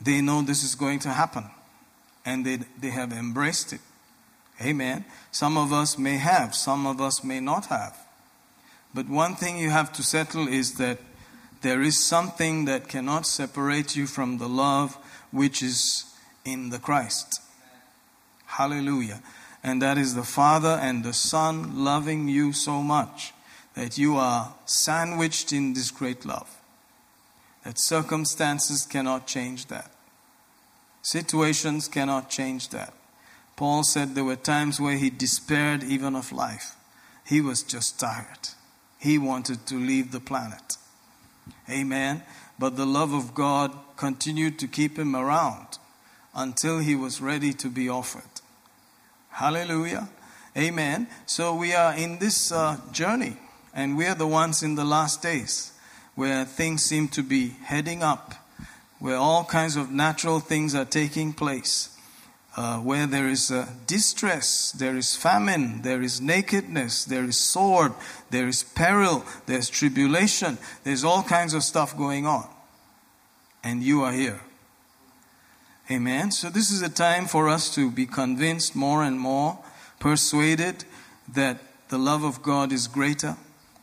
[0.00, 1.44] they know this is going to happen,
[2.24, 3.80] and they, they have embraced it.
[4.60, 5.04] Amen.
[5.30, 7.96] Some of us may have, some of us may not have.
[8.94, 10.98] But one thing you have to settle is that
[11.60, 14.96] there is something that cannot separate you from the love
[15.30, 16.04] which is
[16.44, 17.40] in the Christ.
[18.46, 19.22] Hallelujah.
[19.62, 23.32] And that is the Father and the Son loving you so much
[23.78, 26.50] that you are sandwiched in this great love.
[27.64, 29.92] That circumstances cannot change that.
[31.02, 32.92] Situations cannot change that.
[33.54, 36.74] Paul said there were times where he despaired even of life.
[37.24, 38.48] He was just tired.
[38.98, 40.76] He wanted to leave the planet.
[41.70, 42.24] Amen.
[42.58, 45.78] But the love of God continued to keep him around
[46.34, 48.40] until he was ready to be offered.
[49.30, 50.08] Hallelujah.
[50.56, 51.06] Amen.
[51.26, 53.36] So we are in this uh, journey.
[53.78, 55.70] And we are the ones in the last days
[56.16, 58.34] where things seem to be heading up,
[58.98, 61.96] where all kinds of natural things are taking place,
[62.56, 67.92] uh, where there is uh, distress, there is famine, there is nakedness, there is sword,
[68.30, 72.48] there is peril, there's tribulation, there's all kinds of stuff going on.
[73.62, 74.40] And you are here.
[75.88, 76.32] Amen.
[76.32, 79.56] So, this is a time for us to be convinced more and more,
[80.00, 80.84] persuaded
[81.32, 81.58] that
[81.90, 83.36] the love of God is greater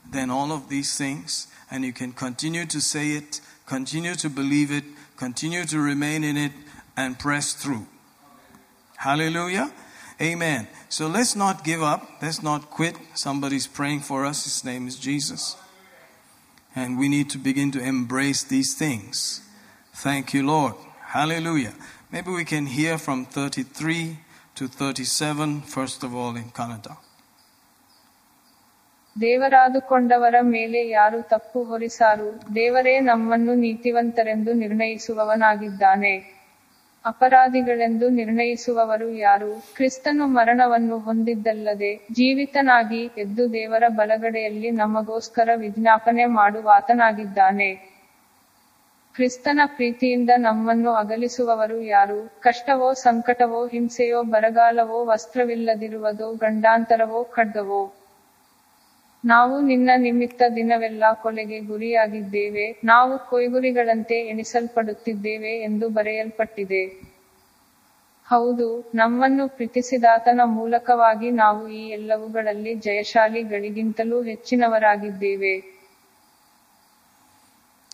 [0.09, 4.71] than all of these things, and you can continue to say it, continue to believe
[4.71, 4.83] it,
[5.17, 6.51] continue to remain in it,
[6.97, 7.87] and press through.
[8.97, 9.71] Hallelujah.
[10.21, 10.67] Amen.
[10.87, 12.09] So let's not give up.
[12.21, 12.95] Let's not quit.
[13.15, 14.45] Somebody's praying for us.
[14.45, 15.57] His name is Jesus.
[16.75, 19.41] And we need to begin to embrace these things.
[19.93, 20.75] Thank you, Lord.
[21.01, 21.73] Hallelujah.
[22.11, 24.19] Maybe we can hear from 33
[24.55, 26.97] to 37, first of all, in Kannada.
[29.21, 36.35] ದೇವರಾದುಕೊಂಡವರ ಮೇಲೆ ಯಾರು ತಪ್ಪು ಹೊರಿಸಾರು, ದೇವರೇ ನಮ್ಮನ್ನು ನೀತಿವಂತರೆಂದು ನಿರ್ಣಯಿಸುವವನಾಗಿದ್ದಾನೆ.
[37.05, 39.63] ಅಪರಾಧಿಗಳೆಂದು ನಿರ್ಣಯಿಸುವವರು ಯಾರು?
[39.75, 47.75] ಕ್ರಿಸ್ತನು ಮರಣವನ್ನು ಹೊಂದಿದ್ದಲ್ಲದೆ ಜೀವಿತನಾಗಿ ಎದ್ದು ದೇವರ ಬಲಗಡೆಯಲ್ಲಿ ನಮಗೋಸ್ಕರ ವಿಜ್ಞಾಪನೆ ಮಾಡುವಾತನಾಗಿದ್ದಾನೆ.
[49.15, 52.31] ಕ್ರಿಸ್ತನ ಪ್ರೀತಿಯಿಂದ ನಮ್ಮನ್ನು ಅಗಲಿಸುವವರು ಯಾರು?
[52.39, 58.04] ಕಷ್ಟವೋ ಸಂಕಟವೋ ಹಿಂಸೆಯೋ ಬರಗಾಲವೋ ವಸ್ತ್ರವಿಲ್ಲದಿರುವುದೋ ಗಂಡಾಂತರವೋ ಖಡ್ಗವೋ?
[59.25, 62.81] ನಾವು ನಿನ್ನ ನಿಮಿತ್ತ ದಿನವೆಲ್ಲ ಕೊಲೆಗೆ ಗುರಿಯಾಗಿದ್ದೇವೆ.
[62.83, 67.15] ನಾವು ಕೊಯ್ಗುರಿಗಳಂತೆ ಎಣಿಸಲ್ಪಡುತ್ತಿದ್ದೇವೆ ಎಂದು ಬರೆಯಲ್ಪಟ್ಟಿದೆ.
[68.27, 75.75] ಹೌದು, ನಮ್ಮನ್ನು ಪ್ರೀತಿಸಿದಾತನ ಮೂಲಕವಾಗಿ ನಾವು ಈ ಎಲ್ಲವುಗಳಲ್ಲಿ ಜಯಶಾಲಿಗಳಿಗಿಂತಲೂ ಹೆಚ್ಚಿನವರಾಗಿದ್ದೇವೆ.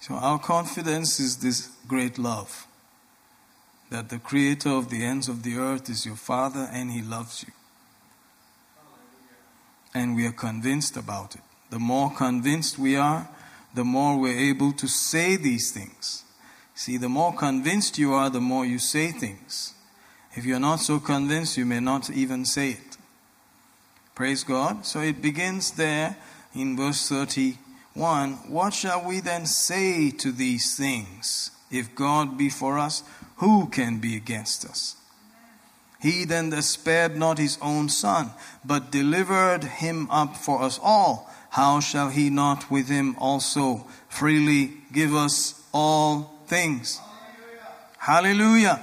[0.02, 1.60] So our confidence is this
[1.90, 2.52] great love,
[3.92, 7.36] that the creator of the ends of the earth is your father and he loves
[7.44, 7.54] you.
[9.94, 11.42] And we are convinced about it.
[11.70, 13.30] The more convinced we are,
[13.74, 16.24] the more we're able to say these things.
[16.76, 19.74] See, the more convinced you are, the more you say things.
[20.34, 22.98] If you're not so convinced, you may not even say it.
[24.16, 24.86] Praise God.
[24.86, 26.18] So it begins there
[26.54, 31.52] in verse 31 What shall we then say to these things?
[31.70, 33.04] If God be for us,
[33.38, 34.96] who can be against us?
[36.02, 38.32] He then spared not his own son,
[38.66, 44.74] but delivered him up for us all, how shall he not with him also freely
[44.92, 47.00] give us all things?
[47.98, 48.82] Hallelujah.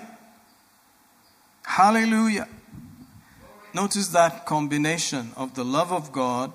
[1.65, 2.49] Hallelujah.
[3.75, 6.53] Notice that combination of the love of God,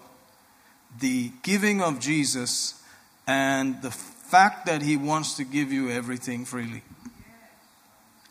[1.00, 2.82] the giving of Jesus,
[3.28, 6.84] and the fact that He wants to give you everything freely.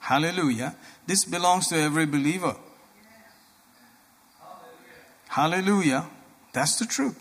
[0.03, 0.75] Hallelujah.
[1.07, 2.57] This belongs to every believer.
[5.29, 6.07] Hallelujah.
[6.53, 7.19] That's the truth.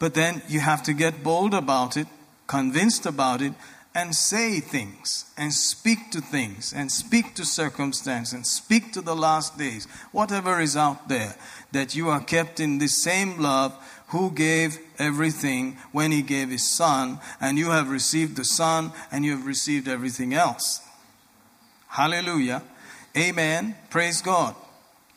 [0.00, 2.08] But then you have to get bold about it,
[2.48, 3.52] convinced about it,
[3.94, 9.16] and say things and speak to things and speak to circumstance and speak to the
[9.16, 11.36] last days, whatever is out there,
[11.70, 13.72] that you are kept in the same love
[14.08, 19.24] who gave everything when he gave his son, and you have received the son and
[19.24, 20.80] you have received everything else.
[21.88, 22.62] Hallelujah.
[23.16, 23.74] Amen.
[23.90, 24.54] Praise God.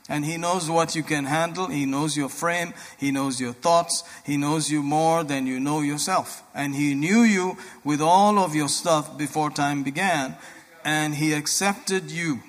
[0.10, 1.68] And He knows what you can handle.
[1.68, 2.74] He knows your frame.
[2.98, 4.04] He knows your thoughts.
[4.26, 6.44] He knows you more than you know yourself.
[6.56, 10.36] And He knew you with all of your stuff before time began.
[10.84, 12.42] And He accepted you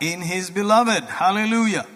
[0.00, 1.04] in His beloved.
[1.04, 1.86] Hallelujah.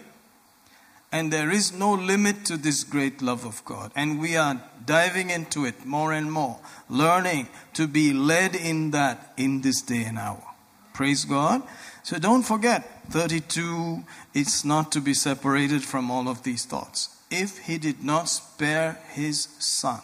[1.13, 3.93] And there is no limit to this great love of God.
[3.95, 9.33] And we are diving into it more and more, learning to be led in that
[9.37, 10.54] in this day and hour.
[10.95, 11.63] Praise God.
[12.05, 17.09] So don't forget, 32 is not to be separated from all of these thoughts.
[17.31, 20.01] If he did not spare his son,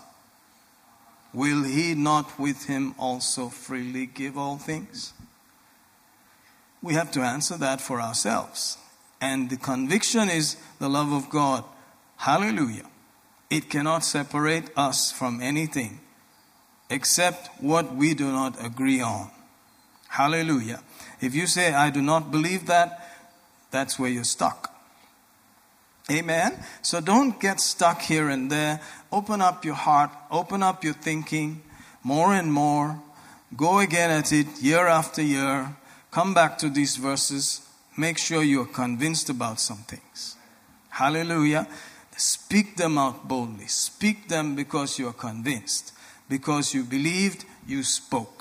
[1.33, 5.13] will he not with him also freely give all things?
[6.83, 8.77] We have to answer that for ourselves.
[9.21, 11.63] And the conviction is the love of God.
[12.17, 12.87] Hallelujah.
[13.49, 16.01] It cannot separate us from anything
[16.89, 19.31] except what we do not agree on.
[20.11, 20.81] Hallelujah.
[21.21, 23.09] If you say, I do not believe that,
[23.71, 24.75] that's where you're stuck.
[26.11, 26.59] Amen?
[26.83, 28.81] So don't get stuck here and there.
[29.13, 31.63] Open up your heart, open up your thinking
[32.03, 33.01] more and more.
[33.57, 35.77] Go again at it year after year.
[36.11, 37.61] Come back to these verses.
[37.97, 40.37] Make sure you're convinced about some things.
[40.89, 41.69] Hallelujah.
[42.17, 43.69] Speak them out boldly.
[43.69, 45.93] Speak them because you are convinced.
[46.29, 48.40] Because you believed, you spoke.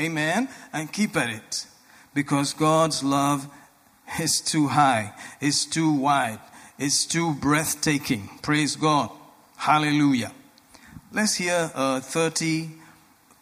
[0.00, 0.48] Amen.
[0.72, 1.66] And keep at it.
[2.14, 3.48] Because God's love
[4.08, 6.40] is too high, is too wide,
[6.78, 8.28] is too breathtaking.
[8.42, 9.10] Praise God.
[9.58, 10.32] Hallelujah.
[11.12, 12.70] Let's hear uh, 30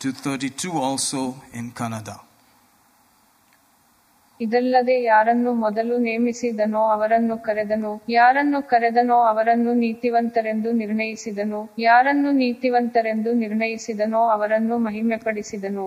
[0.00, 2.16] to 32 also in Kannada.
[4.40, 14.78] ಇದಲ್ಲದೆ ಯಾರನ್ನು ಮೊದಲು ನೇಮಿಸಿದನೋ ಅವರನ್ನು ಕರೆದನು ಯಾರನ್ನು ಕರೆದನೋ ಅವರನ್ನು ನೀತಿವಂತರೆಂದು ನಿರ್ಣಯಿಸಿದನು ಯಾರನ್ನು ನೀತಿವಂತರೆಂದು ನಿರ್ಣಯಿಸಿದನೋ ಅವರನ್ನು
[14.78, 15.86] ಮಹಿಮೆಪಡಿಸಿದನು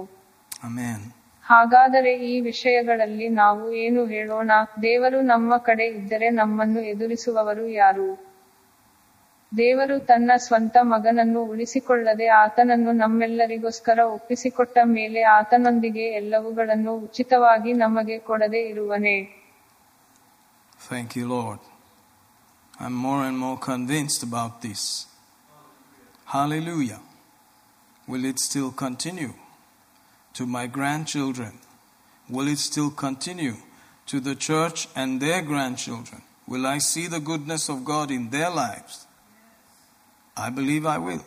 [1.45, 4.51] ಹಾಗಾದರೆ ಈ ವಿಷಯಗಳಲ್ಲಿ ನಾವು ಏನು ಹೇಳೋಣ
[4.82, 8.09] ದೇವರು ನಮ್ಮ ಕಡೆ ಇದ್ದರೆ ನಮ್ಮನ್ನು ಎದುರಿಸುವವರು ಯಾರು
[9.57, 19.38] ದೇವರು ತನ್ನ ಸ್ವಂತ ಮಗನನ್ನು ಉಳಿಸಿಕೊಳ್ಳದೆ ಆತನನ್ನು ನಮ್ಮೆಲ್ಲರಿಗೋಸ್ಕರ ಒಪ್ಪಿಸಿಕೊಟ್ಟ ಮೇಲೆ ಆತನೊಂದಿಗೆ ಎಲ್ಲವುಗಳನ್ನು ಉಚಿತವಾಗಿ ನಮಗೆ ಕೊಡದೆ ಇರುವನೇ
[20.89, 21.59] Thank you, Lord.
[22.74, 25.05] I'm more and more convinced about this.
[26.28, 26.99] Hallelujah.
[28.07, 29.34] Will it still continue
[30.34, 31.59] to my grandchildren?
[32.29, 33.55] Will it still continue
[34.07, 36.21] to the church and their grandchildren?
[36.47, 39.07] Will I see the goodness of God in their lives?
[40.36, 41.23] I believe I will.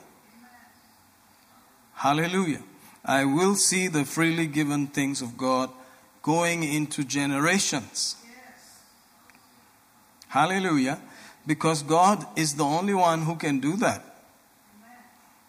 [1.95, 2.63] Hallelujah.
[3.05, 5.71] I will see the freely given things of God
[6.23, 8.17] going into generations.
[10.29, 10.99] Hallelujah.
[11.47, 14.03] Because God is the only one who can do that.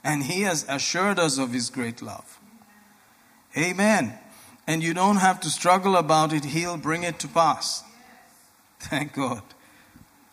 [0.03, 2.39] And He has assured us of His great love.
[3.57, 4.17] Amen.
[4.67, 7.83] And you don't have to struggle about it, He'll bring it to pass.
[8.79, 9.41] Thank God.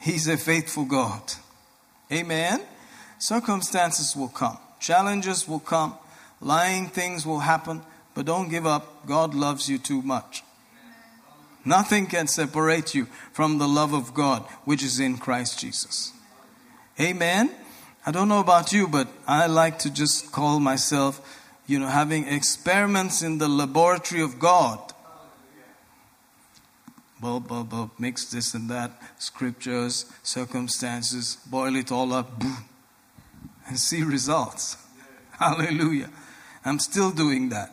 [0.00, 1.22] He's a faithful God.
[2.10, 2.60] Amen.
[3.18, 5.94] Circumstances will come, challenges will come,
[6.40, 7.82] lying things will happen,
[8.14, 9.06] but don't give up.
[9.06, 10.42] God loves you too much.
[11.64, 16.12] Nothing can separate you from the love of God which is in Christ Jesus.
[17.00, 17.54] Amen.
[18.04, 22.26] I don't know about you, but I like to just call myself, you know, having
[22.26, 24.78] experiments in the laboratory of God.
[27.20, 32.64] Bulb, bulb, bulb, mix this and that, scriptures, circumstances, boil it all up, boom,
[33.68, 34.76] and see results.
[35.38, 36.10] Hallelujah.
[36.64, 37.72] I'm still doing that.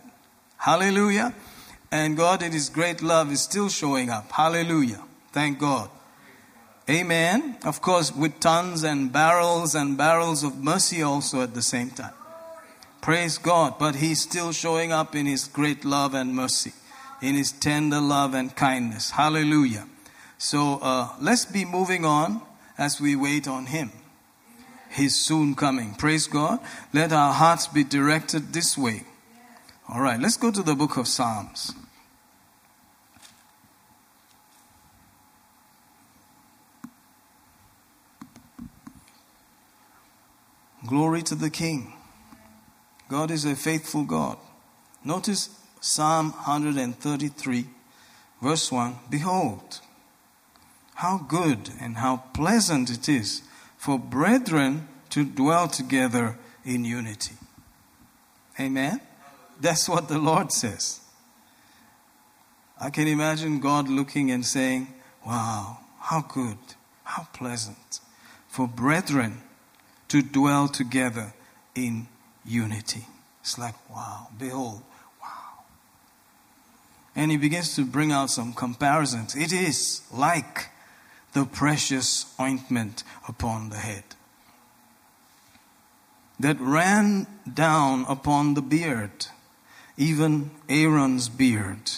[0.57, 1.33] Hallelujah.
[1.91, 4.31] And God, in His great love, is still showing up.
[4.31, 5.01] Hallelujah.
[5.31, 5.89] Thank God.
[6.89, 7.57] Amen.
[7.63, 12.13] Of course, with tons and barrels and barrels of mercy also at the same time.
[13.01, 13.79] Praise God.
[13.79, 16.73] But He's still showing up in His great love and mercy,
[17.21, 19.11] in His tender love and kindness.
[19.11, 19.87] Hallelujah.
[20.37, 22.41] So uh, let's be moving on
[22.77, 23.91] as we wait on Him.
[24.91, 25.93] He's soon coming.
[25.93, 26.59] Praise God.
[26.93, 29.03] Let our hearts be directed this way.
[29.87, 31.73] All right, let's go to the book of Psalms.
[40.87, 41.93] Glory to the King.
[43.09, 44.37] God is a faithful God.
[45.03, 45.49] Notice
[45.81, 47.65] Psalm 133,
[48.41, 49.81] verse 1 Behold,
[50.93, 53.41] how good and how pleasant it is
[53.77, 57.35] for brethren to dwell together in unity.
[58.59, 59.01] Amen?
[59.59, 60.99] That's what the Lord says.
[62.79, 64.87] I can imagine God looking and saying,
[65.25, 66.57] Wow, how good,
[67.03, 68.01] how pleasant
[68.47, 69.41] for brethren
[70.09, 71.33] to dwell together
[71.73, 72.07] in
[72.45, 73.05] unity.
[73.41, 74.81] It's like, wow, behold,
[75.21, 75.63] wow.
[77.15, 79.35] And he begins to bring out some comparisons.
[79.35, 80.69] It is like
[81.33, 84.03] the precious ointment upon the head
[86.39, 89.27] that ran down upon the beard,
[89.97, 91.91] even Aaron's beard,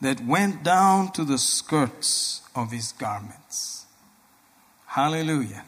[0.00, 3.86] that went down to the skirts of his garments.
[4.86, 5.64] Hallelujah.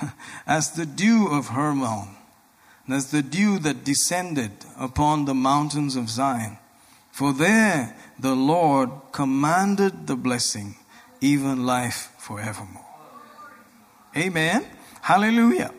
[0.46, 2.16] as the dew of Hermon,
[2.86, 6.58] and as the dew that descended upon the mountains of Zion.
[7.10, 10.76] For there the Lord commanded the blessing,
[11.20, 12.84] even life forevermore.
[14.16, 14.66] Amen.
[15.02, 15.72] Hallelujah.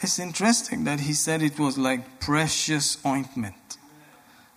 [0.00, 3.54] It's interesting that he said it was like precious ointment.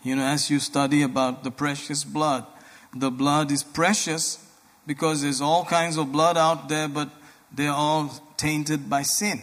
[0.04, 2.46] You know, as you study about the precious blood,
[2.94, 4.40] the blood is precious
[4.86, 7.10] because there's all kinds of blood out there, but
[7.52, 8.10] they're all
[8.44, 9.42] tainted by sin.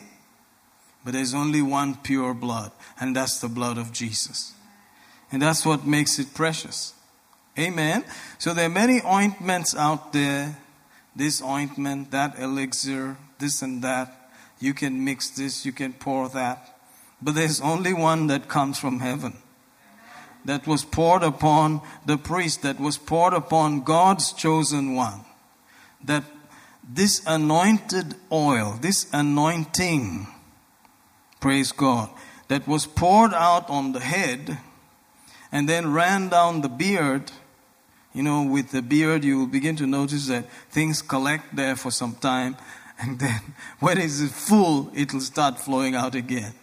[1.04, 2.70] But there's only one pure blood,
[3.00, 4.52] and that's the blood of Jesus.
[5.32, 6.92] And that's what makes it precious.
[7.58, 8.04] Amen.
[8.38, 10.58] So there are many ointments out there
[11.16, 14.30] this ointment, that elixir, this and that.
[14.58, 16.78] You can mix this, you can pour that.
[17.22, 19.34] But there's only one that comes from heaven.
[20.44, 25.24] That was poured upon the priest, that was poured upon God's chosen one.
[26.04, 26.24] That
[26.92, 30.26] this anointed oil, this anointing,
[31.40, 32.10] praise God,
[32.48, 34.58] that was poured out on the head
[35.52, 37.30] and then ran down the beard.
[38.12, 41.92] You know, with the beard, you will begin to notice that things collect there for
[41.92, 42.56] some time,
[42.98, 43.40] and then
[43.78, 46.54] when it's full, it will start flowing out again.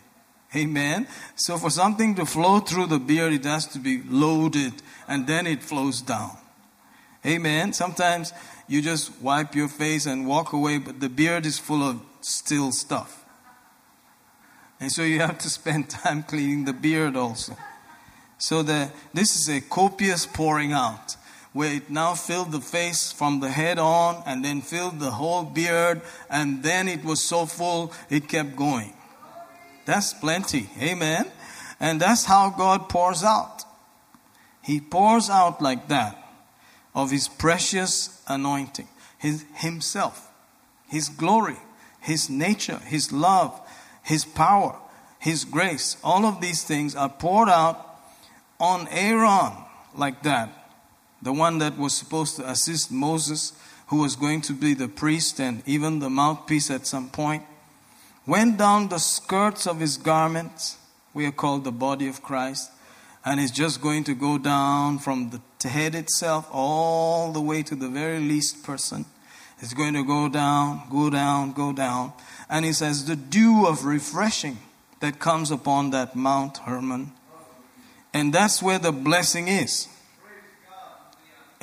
[0.55, 1.07] Amen.
[1.35, 4.73] So, for something to flow through the beard, it has to be loaded,
[5.07, 6.37] and then it flows down.
[7.25, 7.73] Amen.
[7.73, 8.33] Sometimes
[8.67, 12.71] you just wipe your face and walk away, but the beard is full of still
[12.71, 13.25] stuff.
[14.79, 17.55] And so you have to spend time cleaning the beard also.
[18.37, 21.15] So the, this is a copious pouring out,
[21.53, 25.43] where it now filled the face from the head on, and then filled the whole
[25.43, 28.93] beard, and then it was so full it kept going.
[29.85, 30.69] That's plenty.
[30.79, 31.31] Amen.
[31.79, 33.63] And that's how God pours out.
[34.61, 36.26] He pours out like that
[36.97, 38.87] of His precious anointing,
[39.19, 40.31] His Himself,
[40.89, 41.57] His glory,
[42.01, 43.57] His nature, His love,
[44.01, 44.75] His power,
[45.19, 45.97] His grace.
[46.03, 47.99] All of these things are poured out
[48.59, 49.53] on Aaron
[49.95, 50.49] like that.
[51.21, 53.53] The one that was supposed to assist Moses,
[53.87, 57.43] who was going to be the priest and even the mouthpiece at some point,
[58.25, 60.77] went down the skirts of his garments.
[61.13, 62.71] We are called the body of Christ
[63.23, 67.75] and it's just going to go down from the head itself all the way to
[67.75, 69.05] the very least person.
[69.59, 72.13] It's going to go down, go down, go down.
[72.49, 74.59] And he says, the dew of refreshing
[74.99, 77.11] that comes upon that Mount Hermon.
[78.13, 79.87] And that's where the blessing is.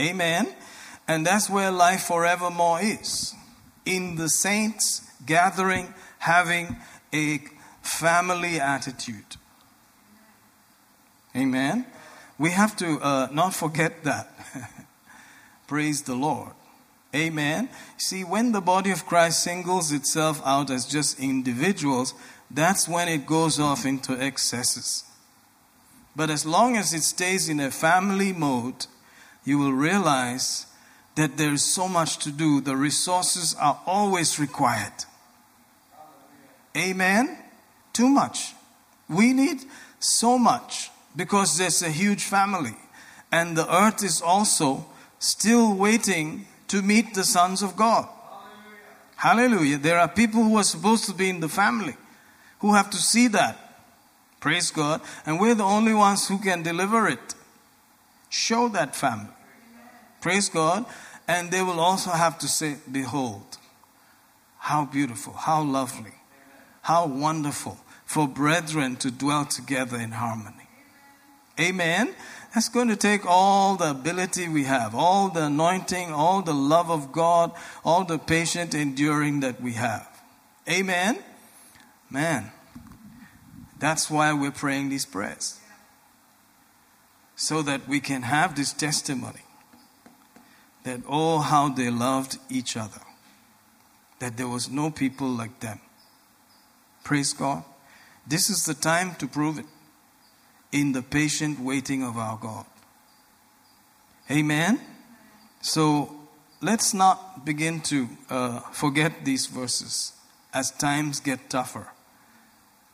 [0.01, 0.53] Amen.
[1.07, 3.35] And that's where life forevermore is.
[3.87, 6.77] In the saints gathering, having
[7.13, 7.41] a
[7.83, 9.37] family attitude.
[11.37, 11.87] Amen.
[12.39, 14.31] We have to uh, not forget that.
[15.67, 16.53] Praise the Lord.
[17.15, 17.69] Amen.
[17.97, 22.13] See, when the body of Christ singles itself out as just individuals,
[22.51, 25.05] that's when it goes off into excesses.
[26.17, 28.87] But as long as it stays in a family mode,
[29.45, 30.67] you will realize
[31.15, 32.61] that there is so much to do.
[32.61, 35.05] The resources are always required.
[36.77, 37.39] Amen.
[37.93, 38.55] Too much.
[39.09, 39.61] We need
[40.01, 42.75] so much because there's a huge family.
[43.31, 44.87] And the earth is also
[45.19, 48.09] still waiting to meet the sons of God.
[49.17, 49.79] Hallelujah.
[49.79, 51.97] There are people who are supposed to be in the family
[52.59, 53.59] who have to see that.
[54.41, 55.01] Praise God.
[55.25, 57.35] And we're the only ones who can deliver it.
[58.29, 59.33] Show that family.
[60.21, 60.85] Praise God.
[61.27, 63.59] And they will also have to say, Behold,
[64.59, 66.13] how beautiful, how lovely,
[66.83, 70.64] how wonderful for brethren to dwell together in harmony.
[71.59, 72.15] Amen.
[72.55, 76.91] That's going to take all the ability we have, all the anointing, all the love
[76.91, 77.53] of God,
[77.85, 80.09] all the patient enduring that we have.
[80.71, 81.19] Amen.
[82.11, 82.53] Man,
[83.79, 85.59] that's why we're praying these prayers.
[87.37, 89.41] So that we can have this testimony
[90.85, 93.01] that, oh, how they loved each other,
[94.21, 95.81] that there was no people like them.
[97.03, 97.65] Praise God.
[98.27, 99.67] This is the time to prove it
[100.75, 102.67] in the patient waiting of our God.
[104.29, 104.81] Amen?
[105.63, 106.11] So
[106.61, 110.15] let's not begin to uh, forget these verses
[110.53, 111.87] as times get tougher.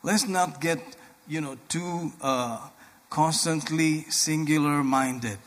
[0.03, 0.79] Let's not get,
[1.27, 2.69] you know, too uh,
[3.09, 5.39] constantly singular minded,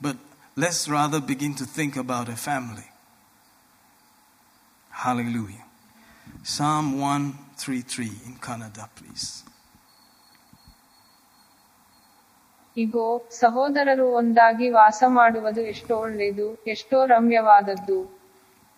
[0.00, 0.16] but
[0.54, 2.86] let's rather begin to think about a family.
[4.90, 5.64] Hallelujah.
[6.44, 9.41] Psalm 133 in Kannada, please.
[12.76, 18.22] ಇಗೋ, ಸಹೋದರರು ಒಂದಾಗಿ ವಾಸ ಮಾಡುವುದು ಎಷ್ಟೋ ಒಳ್ಳೆಯದು, ಎಷ್ಟೋ ರಮ್ಯವಾದದ್ದು.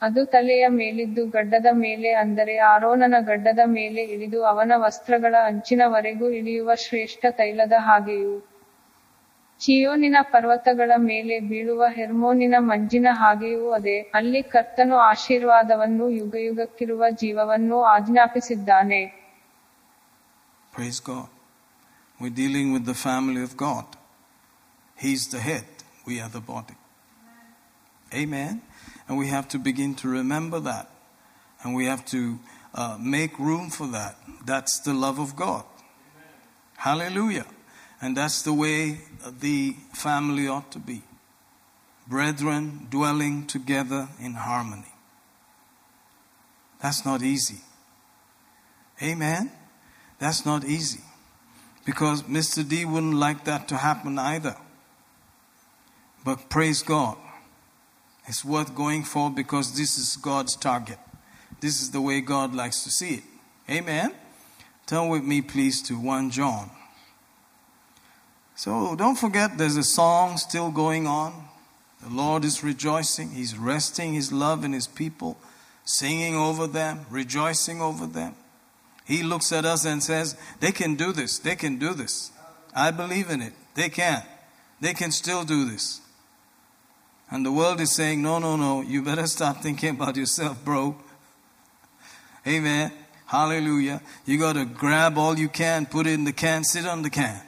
[0.03, 7.27] ಅದು ತಲೆಯ ಮೇಲಿದ್ದು ಗಡ್ಡದ ಮೇಲೆ ಅಂದರೆ ಆರೋನನ ಗಡ್ಡದ ಮೇಲೆ ಇಳಿದು ಅವನ ವಸ್ತ್ರಗಳ ಅಂಚಿನವರೆಗೂ ಇಳಿಯುವ ಶ್ರೇಷ್ಠ
[7.31, 8.51] ತೈಲದ ಹಾಗೆಯೂ.
[9.59, 19.25] ಚಿಯೋನಿನ ಪರ್ವತಗಳ ಮೇಲೆ ಬೀಳುವ ಹೆರ್ಮೋನಿನ ಮಂಜಿನ ಹಾಗೆಯೂ ಅದೇ, ಅಲ್ಲಿ ಕರ್ತನು ಆಶೀರ್ವಾದವನ್ನು ಯುಗಯುಗಕ್ಕಿರುವ ಜೀವವನ್ನು ಆಜ್ಞಾಪಿಸಿದ್ದಾನೆ.
[22.21, 23.85] We're dealing with the family of God.
[24.97, 25.65] He's the head,
[26.07, 26.75] we are the body.
[28.13, 28.63] Amen.
[29.09, 30.91] And we have to begin to remember that.
[31.63, 32.39] And we have to
[32.75, 34.17] uh, make room for that.
[34.45, 35.65] That's the love of God.
[36.77, 37.47] Hallelujah.
[38.01, 39.01] And that's the way
[39.41, 41.03] the family ought to be.
[42.07, 44.93] Brethren dwelling together in harmony.
[46.83, 47.61] That's not easy.
[49.03, 49.51] Amen.
[50.19, 51.01] That's not easy.
[51.85, 52.67] Because Mr.
[52.67, 54.57] D wouldn't like that to happen either.
[56.25, 57.17] But praise God.
[58.27, 60.99] It's worth going for because this is God's target.
[61.61, 63.23] This is the way God likes to see it.
[63.69, 64.15] Amen.
[64.87, 66.71] Turn with me, please, to 1 John.
[68.57, 71.49] So don't forget there's a song still going on.
[72.03, 73.31] The Lord is rejoicing.
[73.31, 75.39] He's resting His love in His people,
[75.85, 78.35] singing over them, rejoicing over them.
[79.05, 81.39] He looks at us and says, They can do this.
[81.39, 82.33] They can do this.
[82.75, 83.53] I believe in it.
[83.75, 84.23] They can.
[84.81, 86.01] They can still do this.
[87.31, 88.83] And the world is saying, No, no, no.
[88.83, 90.97] You better stop thinking about yourself, bro.
[92.47, 92.93] Amen.
[93.27, 94.01] Hallelujah.
[94.27, 97.11] You got to grab all you can, put it in the can, sit on the
[97.11, 97.41] can.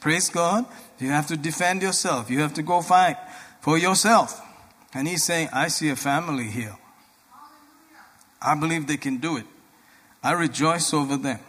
[0.00, 0.64] Praise God.
[0.98, 2.30] You have to defend yourself.
[2.30, 3.16] You have to go fight
[3.60, 4.40] for yourself.
[4.94, 6.76] And he's saying, I see a family here.
[8.40, 9.46] I believe they can do it.
[10.22, 11.40] I rejoice over them.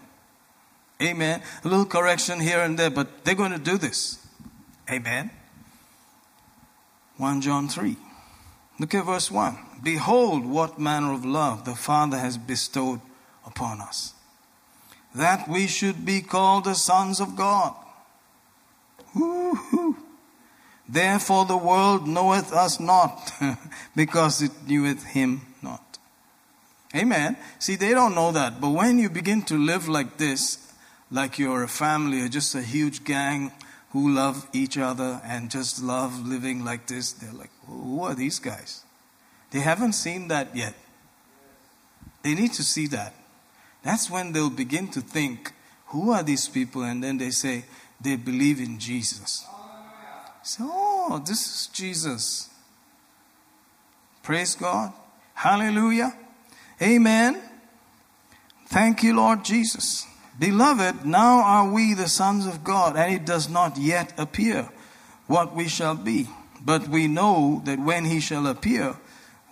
[1.01, 1.41] Amen.
[1.63, 4.25] A little correction here and there, but they're going to do this.
[4.89, 5.31] Amen.
[7.17, 7.95] 1 John 3.
[8.79, 9.57] Look at verse 1.
[9.83, 13.01] Behold, what manner of love the Father has bestowed
[13.45, 14.13] upon us,
[15.15, 17.75] that we should be called the sons of God.
[19.15, 19.97] Woo-hoo.
[20.87, 23.31] Therefore the world knoweth us not,
[23.95, 25.41] because it kneweth him.
[26.95, 27.37] Amen.
[27.59, 28.59] See, they don't know that.
[28.59, 30.73] But when you begin to live like this,
[31.11, 33.51] like you're a family or just a huge gang
[33.91, 38.39] who love each other and just love living like this, they're like, who are these
[38.39, 38.83] guys?
[39.51, 40.73] They haven't seen that yet.
[42.23, 43.13] They need to see that.
[43.83, 45.53] That's when they'll begin to think,
[45.87, 46.83] who are these people?
[46.83, 47.65] And then they say,
[48.01, 49.45] they believe in Jesus.
[50.43, 52.49] So, oh, this is Jesus.
[54.21, 54.93] Praise God.
[55.33, 56.13] Hallelujah.
[56.81, 57.41] Amen.
[58.67, 60.05] Thank you, Lord Jesus.
[60.39, 64.69] Beloved, now are we the sons of God, and it does not yet appear
[65.27, 66.29] what we shall be.
[66.61, 68.95] But we know that when he shall appear,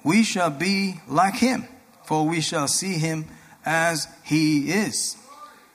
[0.04, 1.68] we shall be like him,
[2.06, 3.26] for we shall see him
[3.66, 5.18] as he is.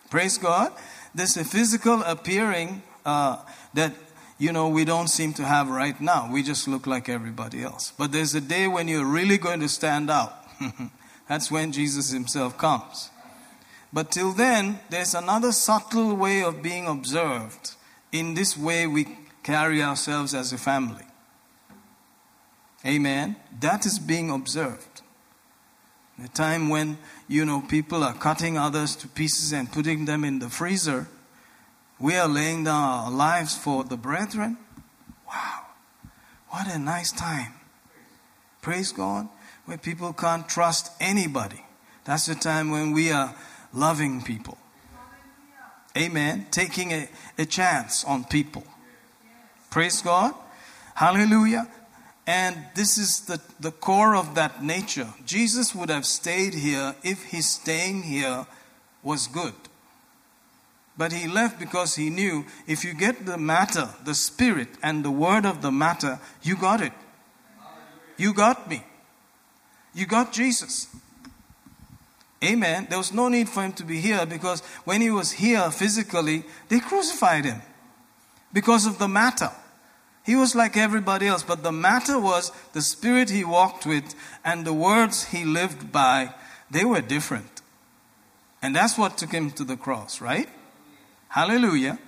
[0.09, 0.72] Praise God.
[1.14, 3.36] There's a physical appearing uh,
[3.74, 3.92] that
[4.38, 6.30] you know we don't seem to have right now.
[6.32, 7.92] We just look like everybody else.
[7.98, 10.32] But there's a day when you're really going to stand out.
[11.33, 13.09] That's when Jesus himself comes.
[13.91, 17.72] But till then, there's another subtle way of being observed
[18.12, 21.07] in this way we carry ourselves as a family.
[22.85, 23.37] Amen.
[23.61, 25.01] That is being observed.
[26.18, 30.39] The time when, you know, people are cutting others to pieces and putting them in
[30.39, 31.09] the freezer,
[31.99, 34.59] we are laying down our lives for the brethren.
[35.26, 35.62] Wow.
[36.51, 37.55] What a nice time.
[38.61, 39.30] Praise God.
[39.66, 41.64] Where people can't trust anybody.
[42.04, 43.34] That's the time when we are
[43.72, 44.58] loving people.
[45.96, 46.46] Amen.
[46.50, 47.08] Taking a,
[47.38, 48.64] a chance on people.
[49.70, 50.34] Praise God.
[50.94, 51.68] Hallelujah.
[52.26, 55.08] And this is the, the core of that nature.
[55.26, 58.46] Jesus would have stayed here if his staying here
[59.02, 59.54] was good.
[60.96, 65.10] But he left because he knew if you get the matter, the spirit, and the
[65.10, 66.92] word of the matter, you got it.
[68.16, 68.84] You got me.
[69.95, 70.88] You got Jesus.
[72.43, 72.86] Amen.
[72.88, 76.45] There was no need for him to be here because when he was here physically,
[76.68, 77.62] they crucified him
[78.53, 79.51] because of the matter.
[80.24, 84.14] He was like everybody else, but the matter was the spirit he walked with
[84.45, 86.34] and the words he lived by,
[86.70, 87.61] they were different.
[88.61, 90.49] And that's what took him to the cross, right?
[91.28, 91.99] Hallelujah.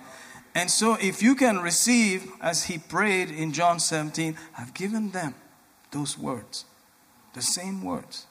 [0.53, 5.35] And so if you can receive, as he prayed in John 17, I've given them
[5.91, 6.63] those words,
[7.35, 8.25] the same words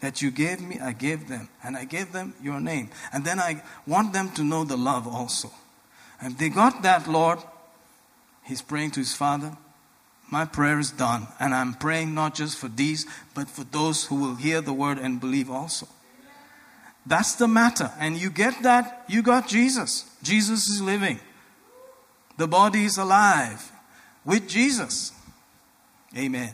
[0.00, 1.48] that you gave me, I gave them.
[1.62, 2.90] And I gave them your name.
[3.12, 5.50] And then I want them to know the love also.
[6.20, 7.38] And they got that, Lord,
[8.44, 9.56] He's praying to his father.
[10.30, 11.28] My prayer is done.
[11.38, 14.98] And I'm praying not just for these, but for those who will hear the word
[14.98, 15.86] and believe also.
[17.06, 17.90] That's the matter.
[17.98, 20.10] And you get that, you got Jesus.
[20.22, 21.20] Jesus is living.
[22.38, 23.70] The body is alive
[24.24, 25.12] with Jesus.
[26.16, 26.52] Amen.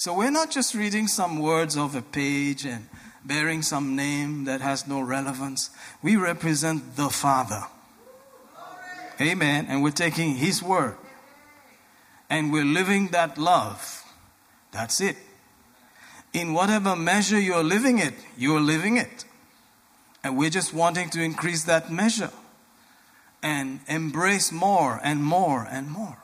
[0.00, 2.88] So we're not just reading some words of a page and
[3.22, 5.68] bearing some name that has no relevance.
[6.02, 7.64] We represent the Father.
[9.20, 9.66] Amen.
[9.68, 10.96] And we're taking His word.
[12.30, 14.02] And we're living that love.
[14.72, 15.18] That's it.
[16.32, 19.26] In whatever measure you're living it, you're living it.
[20.24, 22.30] And we're just wanting to increase that measure
[23.42, 26.16] and embrace more and more and more.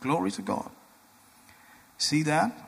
[0.00, 0.70] Glory to God.
[1.98, 2.65] See that?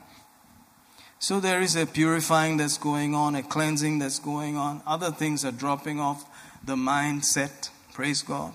[1.18, 4.82] So there is a purifying that's going on, a cleansing that's going on.
[4.86, 6.24] Other things are dropping off
[6.64, 7.70] the mindset.
[7.92, 8.52] Praise God.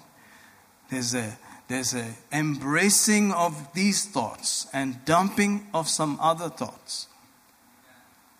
[0.90, 1.38] There's a
[1.68, 7.08] there's a embracing of these thoughts and dumping of some other thoughts.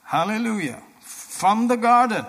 [0.04, 0.84] Hallelujah.
[1.02, 2.26] From the garden.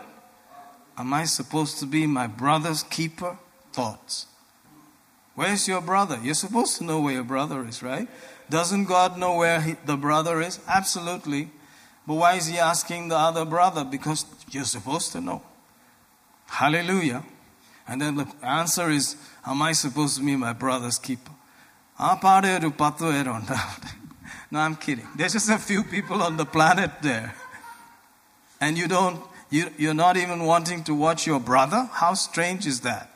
[0.96, 3.36] Am I supposed to be my brother's keeper?
[3.72, 4.26] Thoughts.
[5.34, 6.18] Where's your brother?
[6.22, 8.08] You're supposed to know where your brother is, right?
[8.48, 10.60] Doesn't God know where he, the brother is?
[10.68, 11.50] Absolutely.
[12.06, 13.84] But why is he asking the other brother?
[13.84, 15.42] Because you're supposed to know.
[16.46, 17.24] Hallelujah.
[17.86, 21.32] And then the answer is, Am I supposed to be my brother's keeper?
[24.50, 25.06] no, I'm kidding.
[25.16, 27.34] There's just a few people on the planet there.
[28.60, 31.88] And you don't, you, you're not even wanting to watch your brother?
[31.92, 33.10] How strange is that?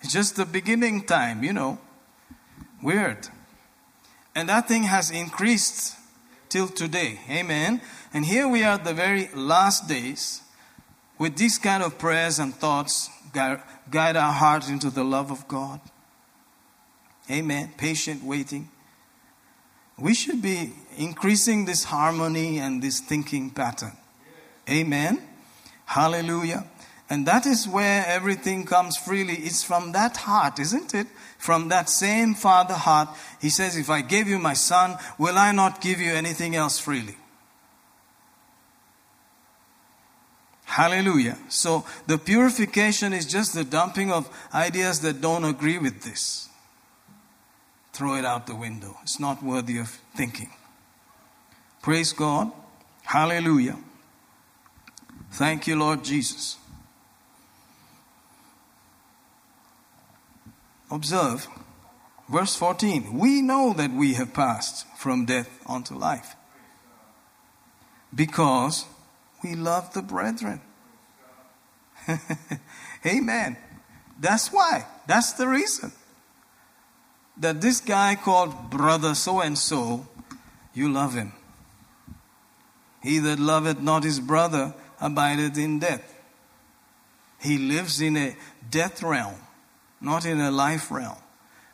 [0.00, 1.78] It's just the beginning time, you know.
[2.82, 3.28] Weird.
[4.34, 5.96] And that thing has increased
[6.48, 7.20] till today.
[7.30, 7.80] Amen.
[8.12, 10.42] And here we are at the very last days
[11.18, 15.80] with these kind of prayers and thoughts guide our hearts into the love of God.
[17.30, 17.72] Amen.
[17.76, 18.70] Patient waiting.
[19.98, 23.96] We should be increasing this harmony and this thinking pattern.
[24.68, 25.22] Amen.
[25.86, 26.66] Hallelujah.
[27.08, 29.34] And that is where everything comes freely.
[29.34, 31.06] It's from that heart, isn't it?
[31.38, 33.08] From that same Father heart.
[33.40, 36.78] He says, If I gave you my son, will I not give you anything else
[36.78, 37.16] freely?
[40.76, 41.38] Hallelujah.
[41.48, 46.50] So the purification is just the dumping of ideas that don't agree with this.
[47.94, 48.98] Throw it out the window.
[49.02, 50.50] It's not worthy of thinking.
[51.80, 52.52] Praise God.
[53.04, 53.78] Hallelujah.
[55.30, 56.58] Thank you, Lord Jesus.
[60.90, 61.48] Observe
[62.28, 63.16] verse 14.
[63.18, 66.36] We know that we have passed from death unto life
[68.14, 68.84] because
[69.42, 70.60] we love the brethren.
[73.06, 73.56] Amen.
[74.18, 74.86] That's why.
[75.06, 75.92] That's the reason.
[77.38, 80.06] That this guy called brother so and so,
[80.74, 81.32] you love him.
[83.02, 86.12] He that loveth not his brother abideth in death.
[87.40, 88.36] He lives in a
[88.70, 89.36] death realm,
[90.00, 91.18] not in a life realm.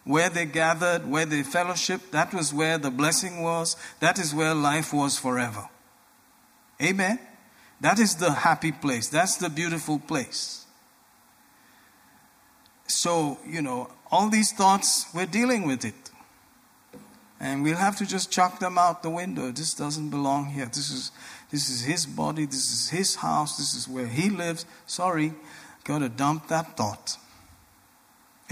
[0.05, 3.77] Where they gathered, where they fellowship, that was where the blessing was.
[4.01, 5.69] That is where life was forever.
[6.83, 7.21] Amen.
[7.83, 9.09] That is the happy place.
[9.09, 10.67] That's the beautiful place.
[12.87, 16.11] So, you know, all these thoughts, we're dealing with it.
[17.41, 19.51] And we'll have to just chuck them out the window.
[19.51, 20.67] This doesn't belong here.
[20.67, 21.11] This is,
[21.51, 22.47] this is his body.
[22.47, 23.57] This is his house.
[23.57, 24.65] This is where he lives.
[24.87, 25.35] Sorry,
[25.83, 27.17] got to dump that thought.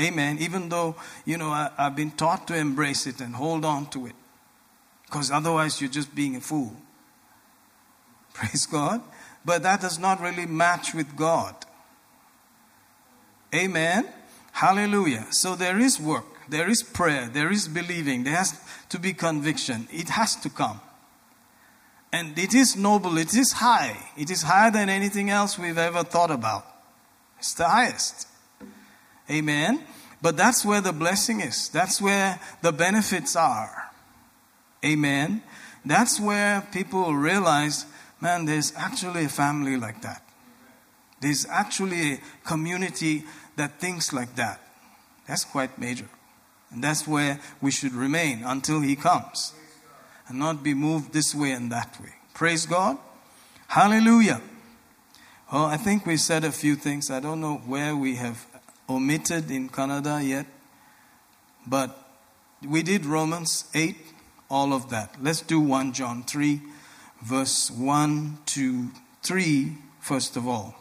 [0.00, 0.38] Amen.
[0.40, 4.06] Even though, you know, I, I've been taught to embrace it and hold on to
[4.06, 4.14] it.
[5.06, 6.74] Because otherwise, you're just being a fool.
[8.32, 9.02] Praise God.
[9.44, 11.54] But that does not really match with God.
[13.54, 14.06] Amen.
[14.52, 15.26] Hallelujah.
[15.30, 18.60] So there is work, there is prayer, there is believing, there has
[18.90, 19.88] to be conviction.
[19.90, 20.80] It has to come.
[22.12, 23.96] And it is noble, it is high.
[24.16, 26.66] It is higher than anything else we've ever thought about.
[27.38, 28.26] It's the highest.
[29.30, 29.84] Amen.
[30.20, 33.90] But that's where the blessing is, that's where the benefits are.
[34.84, 35.42] Amen.
[35.84, 37.86] That's where people realize
[38.20, 40.22] man, there's actually a family like that.
[41.20, 43.24] There's actually a community
[43.56, 44.60] that thinks like that.
[45.26, 46.08] That's quite major.
[46.70, 49.52] And that's where we should remain until He comes
[50.28, 52.14] and not be moved this way and that way.
[52.32, 52.96] Praise God.
[53.66, 54.40] Hallelujah.
[55.52, 57.10] Well, I think we said a few things.
[57.10, 58.46] I don't know where we have
[58.88, 60.46] omitted in Kannada yet,
[61.66, 61.96] but
[62.66, 63.96] we did Romans 8,
[64.48, 65.16] all of that.
[65.20, 66.60] Let's do 1 John 3,
[67.28, 68.08] verse 1
[68.46, 68.72] to
[69.34, 69.46] 3,
[70.10, 70.76] first of all.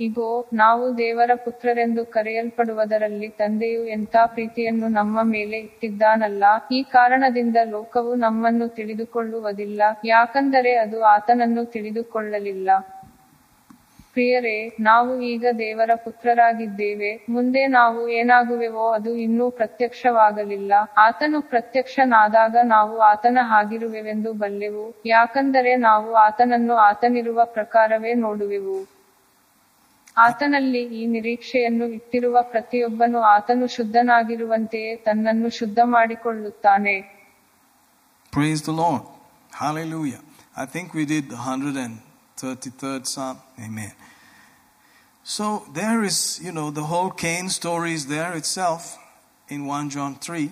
[0.00, 6.44] ಇಗೋ ನಾವು ದೇವರ ಪುತ್ರರೆಂದು ಕರೆಯಲ್ಪಡುವುದರಲ್ಲಿ ತಂದೆಯು ಎಂಥ ಪ್ರೀತಿಯನ್ನು ನಮ್ಮ ಮೇಲೆ ಇಟ್ಟಿದ್ದಾನಲ್ಲ?
[6.72, 9.82] ಈ ಕಾರಣದಿಂದ ಲೋಕವು ನಮ್ಮನ್ನು ತಿಳಿದುಕೊಳ್ಳುವುದಿಲ್ಲ.
[10.04, 12.70] ಯಾಕಂದರೆ ಅದು ಆತನನ್ನು ತಿಳಿದುಕೊಳ್ಳಲಿಲ್ಲ.
[14.16, 20.72] ಪ್ರಿಯರೇ, ನಾವು ಈಗ ದೇವರ ಪುತ್ರರಾಗಿದ್ದೇವೆ ಮುಂದೆ ನಾವು ಏನಾಗುವೆವೋ ಅದು ಇನ್ನೂ ಪ್ರತ್ಯಕ್ಷವಾಗಲಿಲ್ಲ
[21.04, 28.78] ಆತನು ಪ್ರತ್ಯಕ್ಷನಾದಾಗ ನಾವು ಆತನ ಹಾಗಿರುವೆವೆಂದು ಬಲ್ಲೆವು ಯಾಕಂದರೆ ನಾವು ಆತನನ್ನು ಆತನಿರುವ ಪ್ರಕಾರವೇ ನೋಡುವೆವು
[30.16, 36.96] ಆತನಲ್ಲಿ ಈ ನಿರೀಕ್ಷೆಯನ್ನು ಇಟ್ಟಿರುವ ಪ್ರತಿಯೊಬ್ಬನು ಆತನು ಶುದ್ಧನಾಗಿರುವಂತೆಯೇ ತನ್ನನ್ನು ಶುದ್ಧ ಮಾಡಿಕೊಳ್ಳುತ್ತಾನೆ
[38.32, 39.02] Praise the Lord.
[39.52, 40.18] Hallelujah.
[40.56, 43.36] I think we did the 133rd Psalm.
[43.58, 43.92] Amen.
[45.25, 48.97] So there is, you know, the whole Cain story is there itself
[49.47, 50.49] in 1 John 3.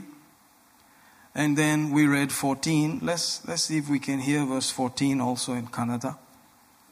[1.35, 2.99] And then we read 14.
[3.01, 6.11] Let's, let's see if we can hear verse 14 also in Kannada.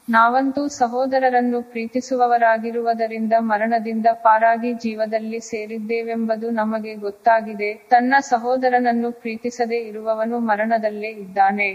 [0.08, 11.70] ನಾವಂತೂ ಸಹೋದರರನ್ನು ಪ್ರೀತಿಸುವವರಾಗಿರುವುದರಿಂದ ಮರಣದಿಂದ ಪಾರಾಗಿ ಜೀವದಲ್ಲಿ ಸೇರಿದ್ದೇವೆಂಬುದು ನಮಗೆ ಗೊತ್ತಾಗಿದೆ ತನ್ನ ಸಹೋದರನನ್ನು ಪ್ರೀತಿಸದೆ ಇರುವವನು ಮರಣದಲ್ಲೇ ಇದ್ದಾನೆ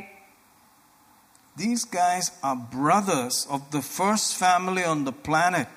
[1.57, 5.73] These guys are brothers of the first family on the planet.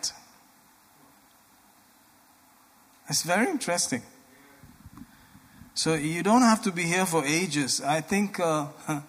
[3.11, 4.03] It's very interesting.
[5.75, 7.81] So you don't have to be here for ages.
[7.81, 8.69] I think uh,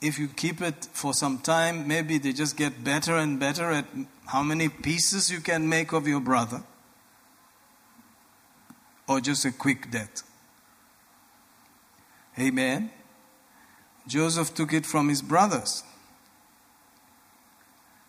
[0.00, 3.86] if you keep it for some time, maybe they just get better and better at
[4.26, 6.62] how many pieces you can make of your brother,
[9.08, 10.22] or just a quick death.
[12.38, 12.90] Amen.
[14.06, 15.82] Joseph took it from his brothers.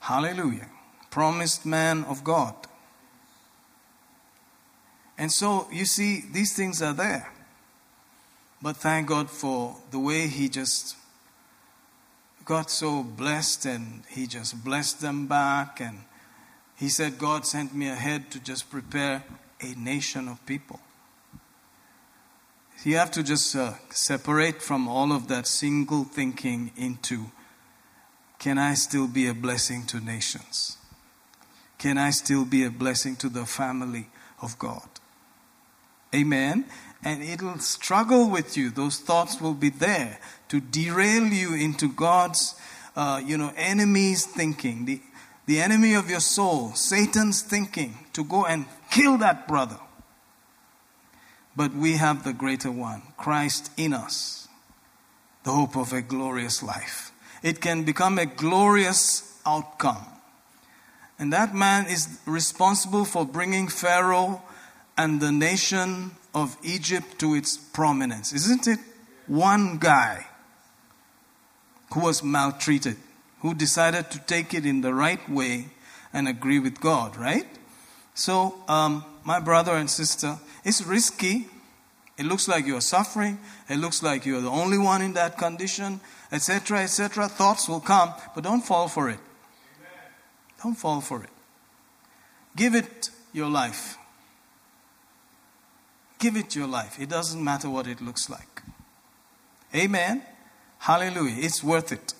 [0.01, 0.69] Hallelujah.
[1.09, 2.66] Promised man of God.
[5.17, 7.31] And so, you see, these things are there.
[8.61, 10.95] But thank God for the way he just
[12.45, 15.79] got so blessed and he just blessed them back.
[15.79, 15.99] And
[16.75, 19.23] he said, God sent me ahead to just prepare
[19.61, 20.79] a nation of people.
[22.83, 27.31] You have to just uh, separate from all of that single thinking into
[28.39, 30.77] can I still be a blessing to nations?
[31.79, 34.07] Can I still be a blessing to the family
[34.41, 34.87] of God?
[36.17, 36.65] Amen.
[37.03, 38.71] And it'll struggle with you.
[38.71, 42.55] Those thoughts will be there to derail you into God's,
[42.95, 44.99] uh, you know, enemy's thinking, the,
[45.45, 49.79] the enemy of your soul, Satan's thinking, to go and kill that brother.
[51.55, 54.47] But we have the greater one, Christ in us,
[55.43, 57.11] the hope of a glorious life.
[57.43, 60.05] It can become a glorious outcome.
[61.19, 64.41] And that man is responsible for bringing Pharaoh
[64.97, 68.33] and the nation of Egypt to its prominence.
[68.33, 68.79] Isn't it?
[69.27, 70.27] One guy
[71.93, 72.97] who was maltreated,
[73.41, 75.67] who decided to take it in the right way
[76.13, 77.47] and agree with God, right?
[78.13, 81.47] So, um, my brother and sister, it's risky.
[82.17, 83.39] It looks like you're suffering.
[83.69, 85.99] It looks like you're the only one in that condition,
[86.31, 87.27] etc., etc.
[87.27, 89.19] Thoughts will come, but don't fall for it.
[90.63, 91.29] Don't fall for it.
[92.55, 93.96] Give it your life.
[96.19, 96.99] Give it your life.
[96.99, 98.63] It doesn't matter what it looks like.
[99.75, 100.23] Amen.
[100.79, 101.35] Hallelujah.
[101.39, 102.13] It's worth it.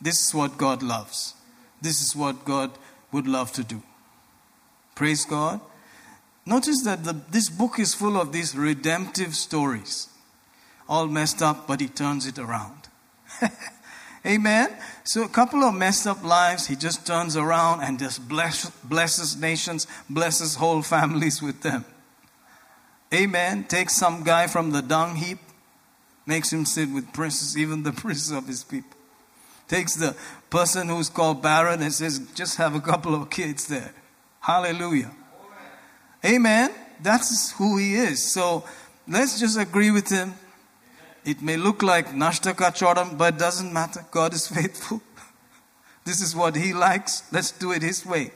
[0.00, 1.34] This is what God loves.
[1.80, 2.70] This is what God
[3.12, 3.82] would love to do.
[4.94, 5.60] Praise God.
[6.44, 10.08] Notice that the, this book is full of these redemptive stories.
[10.88, 12.88] all messed up, but he turns it around.
[14.26, 14.74] Amen.
[15.04, 19.36] So a couple of messed up lives, he just turns around and just bless, blesses
[19.36, 21.84] nations, blesses whole families with them.
[23.12, 23.64] Amen.
[23.64, 25.38] Takes some guy from the dung heap,
[26.26, 28.96] makes him sit with princes, even the princes of his people.
[29.66, 30.16] Takes the
[30.50, 33.92] person who's called barren and says, just have a couple of kids there.
[34.40, 35.10] Hallelujah.
[36.24, 36.70] Amen.
[37.02, 38.22] That's who he is.
[38.22, 38.64] So
[39.06, 40.34] let's just agree with him.
[41.24, 44.04] It may look like Nashtaka Chodam, but it doesn't matter.
[44.10, 45.02] God is faithful.
[46.04, 47.30] this is what he likes.
[47.32, 48.32] Let's do it his way.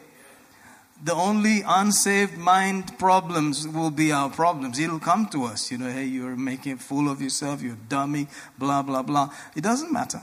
[1.05, 4.79] The only unsaved mind problems will be our problems.
[4.79, 5.73] It'll come to us.
[5.73, 9.31] You know, hey, you're making a fool of yourself, you're dummy, blah, blah, blah.
[9.57, 10.23] It doesn't matter.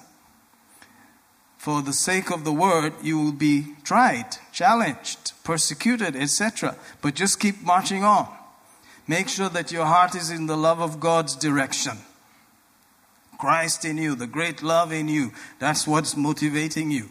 [1.57, 6.77] For the sake of the word, you will be tried, challenged, persecuted, etc.
[7.01, 8.29] But just keep marching on.
[9.05, 11.97] Make sure that your heart is in the love of God's direction.
[13.37, 15.33] Christ in you, the great love in you.
[15.59, 17.09] That's what's motivating you.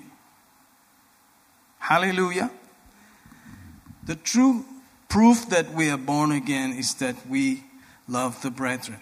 [1.79, 2.51] Hallelujah.
[4.09, 4.65] The true
[5.11, 7.65] proof that we are born again is that we
[8.09, 9.01] love the brethren.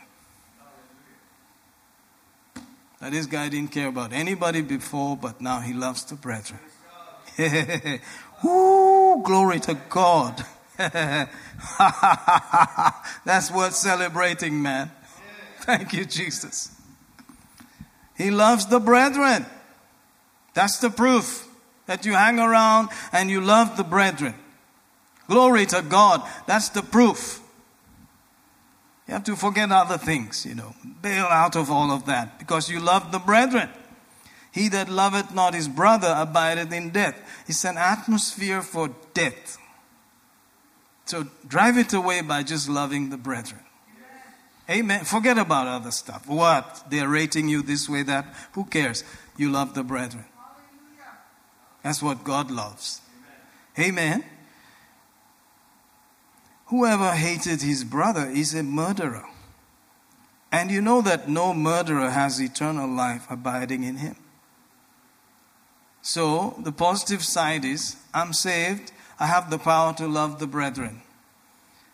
[3.00, 6.58] Now, this guy didn't care about anybody before, but now he loves the brethren.
[8.44, 10.44] Ooh, glory to God.
[10.76, 11.28] That's
[13.52, 14.90] worth celebrating, man.
[15.60, 16.74] Thank you, Jesus.
[18.18, 19.46] He loves the brethren.
[20.52, 21.46] That's the proof
[21.86, 24.34] that you hang around and you love the brethren.
[25.28, 26.22] Glory to God.
[26.46, 27.40] That's the proof.
[29.06, 30.74] You have to forget other things, you know.
[31.00, 33.68] Bail out of all of that because you love the brethren.
[34.52, 37.16] He that loveth not his brother abideth in death.
[37.46, 39.58] It's an atmosphere for death.
[41.04, 43.60] So drive it away by just loving the brethren.
[44.68, 45.04] Amen.
[45.04, 46.26] Forget about other stuff.
[46.26, 46.86] What?
[46.90, 48.34] They're rating you this way, that.
[48.52, 49.04] Who cares?
[49.36, 50.24] You love the brethren.
[51.84, 53.00] That's what God loves.
[53.78, 54.24] Amen.
[56.66, 59.26] Whoever hated his brother is a murderer.
[60.50, 64.16] And you know that no murderer has eternal life abiding in him.
[66.02, 71.02] So the positive side is I'm saved, I have the power to love the brethren.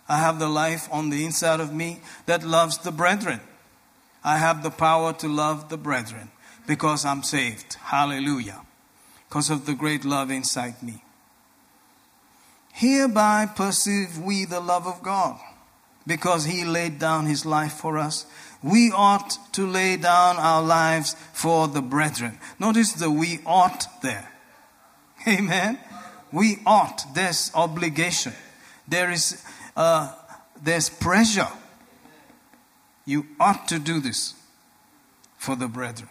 [0.08, 3.40] I have the life on the inside of me that loves the brethren.
[4.24, 6.30] I have the power to love the brethren
[6.66, 7.74] because I'm saved.
[7.74, 8.62] Hallelujah.
[9.28, 11.02] Because of the great love inside me.
[12.72, 15.38] Hereby perceive we the love of God
[16.06, 18.26] because he laid down his life for us.
[18.62, 22.38] We ought to lay down our lives for the brethren.
[22.58, 24.28] Notice the we ought there.
[25.28, 25.78] Amen.
[26.32, 27.04] We ought.
[27.14, 28.32] There's obligation.
[28.88, 29.44] There is
[29.76, 30.12] uh,
[30.60, 31.48] there's pressure.
[33.04, 34.34] You ought to do this
[35.36, 36.08] for the brethren.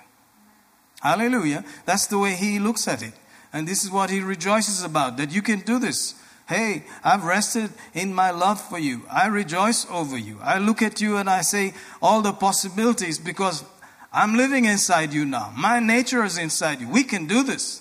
[1.01, 1.64] Hallelujah.
[1.86, 3.14] That's the way he looks at it.
[3.53, 6.16] And this is what he rejoices about that you can do this.
[6.51, 9.03] Hey, I've rested in my love for you.
[9.09, 10.37] I rejoice over you.
[10.43, 13.63] I look at you and I say all the possibilities because
[14.11, 15.53] I'm living inside you now.
[15.55, 16.89] My nature is inside you.
[16.89, 17.79] We can do this.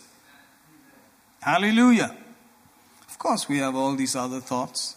[1.41, 2.17] Hallelujah.
[3.09, 4.95] Of course, we have all these other thoughts.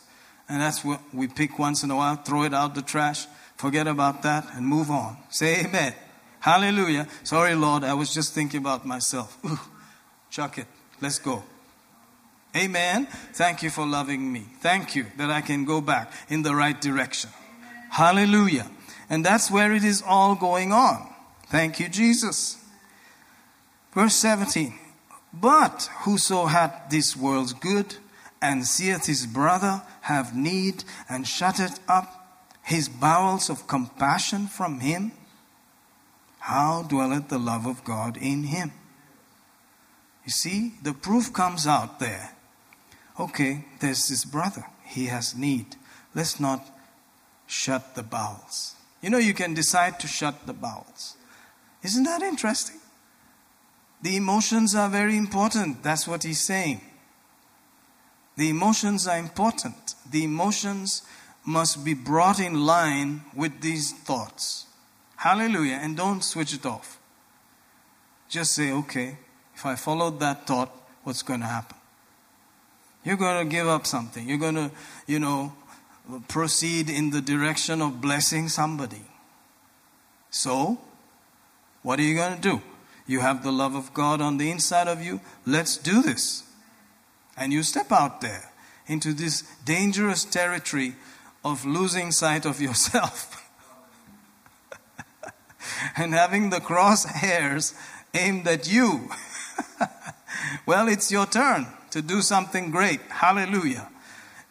[0.47, 3.25] And that's what we pick once in a while, throw it out the trash,
[3.57, 5.17] forget about that, and move on.
[5.31, 5.95] Say amen.
[6.41, 7.07] Hallelujah.
[7.23, 9.35] Sorry, Lord, I was just thinking about myself.
[9.43, 9.59] Ooh,
[10.29, 10.67] chuck it.
[11.01, 11.41] Let's go.
[12.55, 13.07] Amen.
[13.33, 14.45] Thank you for loving me.
[14.59, 17.31] Thank you that I can go back in the right direction.
[17.89, 18.69] Hallelujah.
[19.09, 21.11] And that's where it is all going on.
[21.47, 22.63] Thank you, Jesus.
[23.93, 24.73] Verse 17.
[25.33, 27.95] But whoso hath this world's good
[28.41, 32.23] and seeth his brother have need and shutteth up
[32.63, 35.11] his bowels of compassion from him,
[36.39, 38.71] how dwelleth the love of God in him?
[40.25, 42.32] You see, the proof comes out there.
[43.19, 44.65] Okay, there's this brother.
[44.85, 45.75] He has need.
[46.15, 46.65] Let's not
[47.47, 48.75] shut the bowels.
[49.01, 51.15] You know, you can decide to shut the bowels.
[51.83, 52.79] Isn't that interesting?
[54.01, 55.83] The emotions are very important.
[55.83, 56.81] That's what he's saying.
[58.35, 59.95] The emotions are important.
[60.09, 61.03] The emotions
[61.45, 64.65] must be brought in line with these thoughts.
[65.17, 65.79] Hallelujah.
[65.81, 66.99] And don't switch it off.
[68.29, 69.17] Just say, okay,
[69.55, 70.71] if I followed that thought,
[71.03, 71.77] what's going to happen?
[73.03, 74.27] You're going to give up something.
[74.27, 74.71] You're going to,
[75.07, 75.53] you know,
[76.27, 79.03] proceed in the direction of blessing somebody.
[80.29, 80.79] So,
[81.81, 82.61] what are you going to do?
[83.05, 85.19] You have the love of God on the inside of you.
[85.45, 86.43] Let's do this
[87.37, 88.51] and you step out there
[88.87, 90.95] into this dangerous territory
[91.43, 93.39] of losing sight of yourself.
[95.97, 97.73] and having the crosshairs
[98.13, 99.09] aimed at you.
[100.65, 102.99] well, it's your turn to do something great.
[103.09, 103.87] Hallelujah.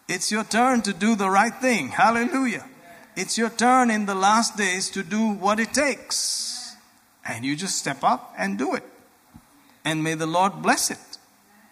[0.08, 1.88] It's your turn to do the right thing.
[1.88, 2.64] Hallelujah.
[3.16, 6.76] It's your turn in the last days to do what it takes.
[7.26, 8.84] And you just step up and do it.
[9.84, 11.18] And may the Lord bless it.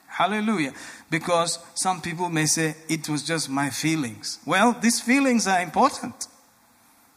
[0.08, 0.72] Hallelujah.
[1.08, 4.40] Because some people may say, it was just my feelings.
[4.44, 6.26] Well, these feelings are important.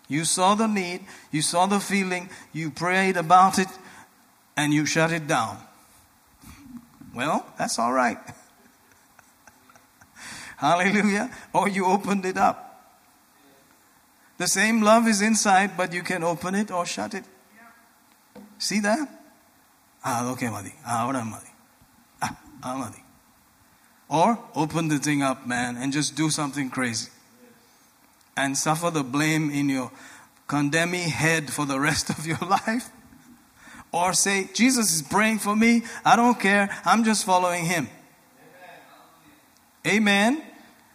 [0.07, 1.01] You saw the need,
[1.31, 3.69] you saw the feeling, you prayed about it,
[4.55, 5.57] and you shut it down.
[7.15, 8.19] Well, that's all right.
[10.57, 11.29] Hallelujah.
[11.53, 12.73] Or you opened it up.
[14.37, 17.23] The same love is inside, but you can open it or shut it.
[18.57, 19.07] See that?
[20.03, 20.73] Ah, okay, Madi.
[20.85, 21.51] Ah, ahora Madi.
[22.21, 23.03] Ah, ah, Madi.
[24.09, 27.09] Or open the thing up, man, and just do something crazy.
[28.35, 29.91] And suffer the blame in your
[30.47, 32.89] condemning head for the rest of your life.
[33.91, 35.83] Or say, Jesus is praying for me.
[36.03, 36.69] I don't care.
[36.83, 37.87] I'm just following him.
[39.86, 40.42] Amen.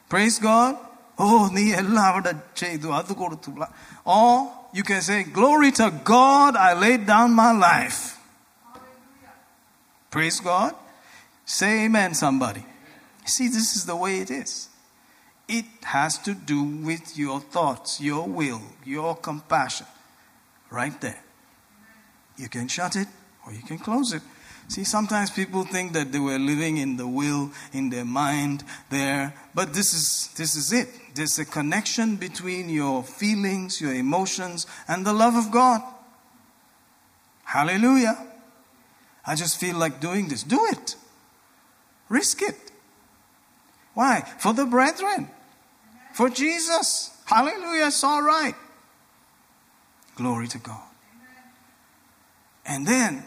[0.09, 0.77] Praise God.
[1.19, 3.51] Oh, നീ എല്ലാം അവിടെ ചെയ്തു അത് കൊടുത്തു
[4.15, 4.29] Or
[4.77, 7.99] you can say, Glory to God, I laid down my life.
[10.15, 10.73] Praise God.
[11.57, 12.63] Say amen, somebody.
[13.25, 14.69] See, this is the way it is.
[15.47, 15.65] It
[15.95, 19.87] has to do with your thoughts, your will, your compassion.
[20.69, 21.21] Right there.
[22.37, 23.07] You can shut it
[23.45, 24.23] or you can close it.
[24.68, 29.34] See, sometimes people think that they were living in the will, in their mind there,
[29.54, 30.88] but this is, this is it.
[31.14, 35.80] There's a connection between your feelings, your emotions, and the love of God.
[37.44, 38.26] Hallelujah.
[39.24, 40.42] I just feel like doing this.
[40.42, 40.96] Do it.
[42.10, 42.70] Risk it.
[43.94, 44.20] Why?
[44.38, 45.30] For the brethren.
[46.12, 47.10] For Jesus.
[47.24, 47.86] Hallelujah.
[47.86, 48.54] It's all right.
[50.14, 50.88] Glory to God.
[52.66, 53.24] And then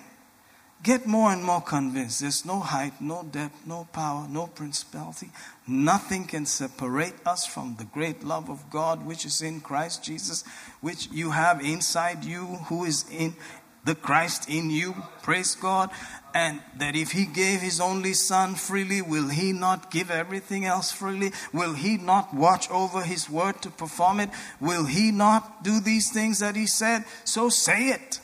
[0.83, 5.29] get more and more convinced there's no height, no depth, no power, no principality.
[5.67, 10.43] Nothing can separate us from the great love of God which is in Christ Jesus,
[10.81, 13.35] which you have inside you, who is in
[13.83, 14.95] the Christ in you.
[15.23, 15.89] Praise God.
[16.33, 20.91] And that if He gave His only Son freely, will He not give everything else
[20.91, 21.31] freely?
[21.51, 24.29] Will He not watch over His word to perform it?
[24.59, 27.03] Will He not do these things that He said?
[27.25, 28.19] So say it.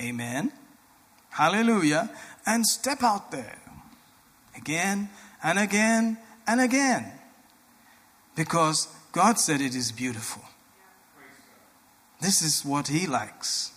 [0.00, 0.52] Amen.
[1.30, 2.10] Hallelujah.
[2.46, 3.58] And step out there
[4.56, 5.08] again
[5.42, 7.12] and again and again.
[8.34, 10.42] Because God said it is beautiful.
[12.20, 13.72] This is what He likes.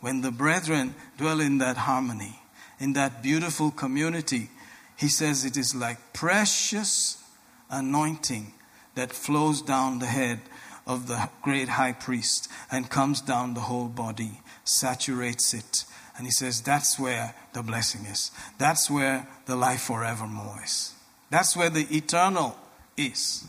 [0.00, 2.40] When the brethren dwell in that harmony,
[2.78, 4.50] in that beautiful community,
[4.96, 7.22] He says it is like precious
[7.70, 8.52] anointing
[8.94, 10.40] that flows down the head
[10.86, 15.84] of the great high priest and comes down the whole body, saturates it,
[16.20, 18.30] and he says that's where the blessing is.
[18.58, 20.92] That's where the life forevermore is.
[21.30, 22.58] That's where the eternal
[22.94, 23.46] is.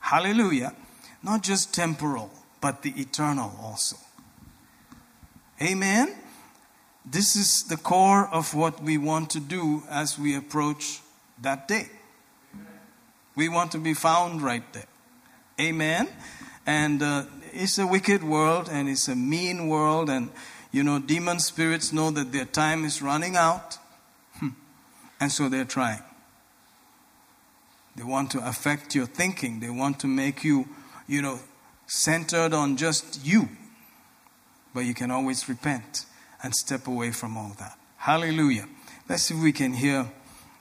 [0.00, 0.74] Hallelujah.
[1.22, 2.30] Not just temporal,
[2.60, 3.96] but the eternal also.
[5.62, 6.14] Amen.
[7.06, 11.00] This is the core of what we want to do as we approach
[11.40, 11.88] that day.
[13.34, 14.88] We want to be found right there.
[15.58, 16.08] Amen.
[16.66, 17.22] And uh,
[17.54, 20.28] it's a wicked world and it's a mean world and
[20.74, 23.78] you know, demon spirits know that their time is running out,
[24.40, 24.48] hmm.
[25.20, 26.02] and so they're trying.
[27.94, 30.66] They want to affect your thinking, they want to make you,
[31.06, 31.38] you know,
[31.86, 33.48] centered on just you.
[34.74, 36.06] But you can always repent
[36.42, 37.78] and step away from all that.
[37.98, 38.66] Hallelujah.
[39.08, 40.10] Let's see if we can hear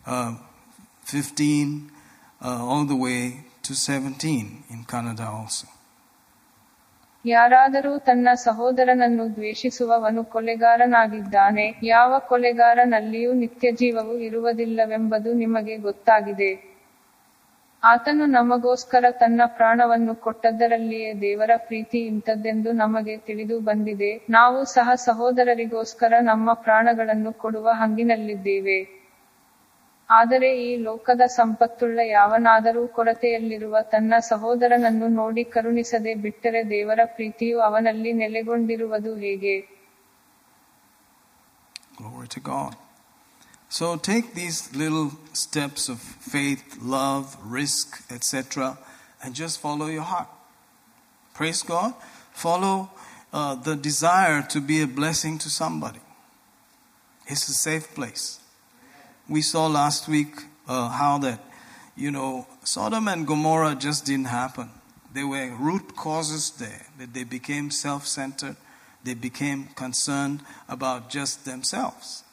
[0.06, 0.35] uh,
[1.06, 1.91] 15
[2.40, 5.68] uh, all the way to 17 in Kannada also.
[7.26, 16.52] ಯಾರಾದರೂ ತನ್ನ ಸಹೋದರನನ್ನು ದ್ವೇಷಿಸುವವನು ಕೊಲೆಗಾರನಾಗಿದ್ದಾನೆ, ಯಾವ ಕೊಲೆಗಾರನಲ್ಲಿಯೂ ನಿತ್ಯಜೀವವು ಇರುವುದಿಲ್ಲವೆಂಬುದು ನಿಮಗೆ ಗೊತ್ತಾಗಿದೆ.
[17.84, 26.54] ಆತನು ನಮಗೋಸ್ಕರ ತನ್ನ ಪ್ರಾಣವನ್ನು ಕೊಟ್ಟದ್ದರಲ್ಲಿಯೇ ದೇವರ ಪ್ರೀತಿ ಇಂಥದ್ದೆಂದು ನಮಗೆ ತಿಳಿದು ಬಂದಿದೆ, ನಾವು ಸಹ ಸಹೋದರರಿಗೋಸ್ಕರ ನಮ್ಮ
[26.54, 29.02] ಪ್ರಾಣಗಳನ್ನು ಕೊಡುವ ಹಂಗಿನಲ್ಲಿದ್ದೇವೆ.
[30.09, 39.13] ಆದರೆ ಈ ಲೋಕದ ಸಂಪತ್ತುಳ್ಳ ಯಾವನಾದರೂ ಕೊರತೆಯಲ್ಲಿರುವ ತನ್ನ ಸಹೋದರನನ್ನು ನೋಡಿ ಕರುಣಿಸದೆ ಬಿಟ್ಟರೆ ದೇವರ ಪ್ರೀತಿಯು ಅವನಲ್ಲಿ ನೆಲೆಗೊಂಡಿರುವುದು
[39.25, 39.55] ಹೇಗೆ
[41.97, 42.75] Glory to God.
[43.69, 48.77] So take these little steps of faith, love, risk, etc.,
[49.21, 50.27] and just follow your heart.
[51.35, 51.93] Praise God.
[52.34, 52.89] Follow
[53.34, 55.99] uh, the desire to be a blessing to somebody.
[57.27, 58.39] It's a safe place.
[59.30, 61.40] We saw last week uh, how that,
[61.95, 64.70] you know, Sodom and Gomorrah just didn't happen.
[65.14, 68.58] There were root causes there, that they became self centered,
[69.04, 72.24] they became concerned about just themselves.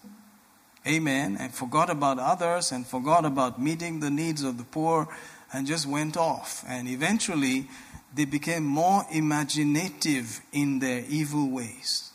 [0.87, 1.37] Amen.
[1.39, 5.09] And forgot about others and forgot about meeting the needs of the poor
[5.53, 6.65] and just went off.
[6.67, 7.69] And eventually,
[8.15, 12.11] they became more imaginative in their evil ways.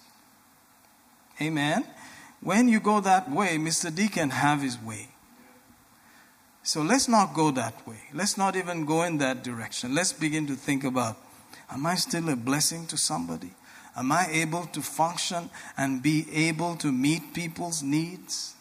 [1.41, 1.85] Amen.
[2.41, 3.93] When you go that way, Mr.
[3.93, 5.09] D can have his way.
[6.63, 7.99] So let's not go that way.
[8.13, 9.93] Let's not even go in that direction.
[9.93, 11.17] Let's begin to think about
[11.69, 13.51] Am I still a blessing to somebody?
[13.95, 18.53] Am I able to function and be able to meet people's needs?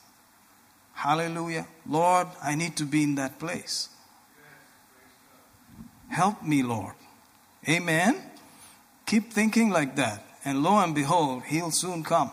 [0.94, 1.66] Hallelujah.
[1.86, 3.88] Lord, I need to be in that place.
[6.08, 6.94] Help me, Lord.
[7.68, 8.22] Amen.
[9.06, 10.24] Keep thinking like that.
[10.44, 12.30] And lo and behold, He'll soon come.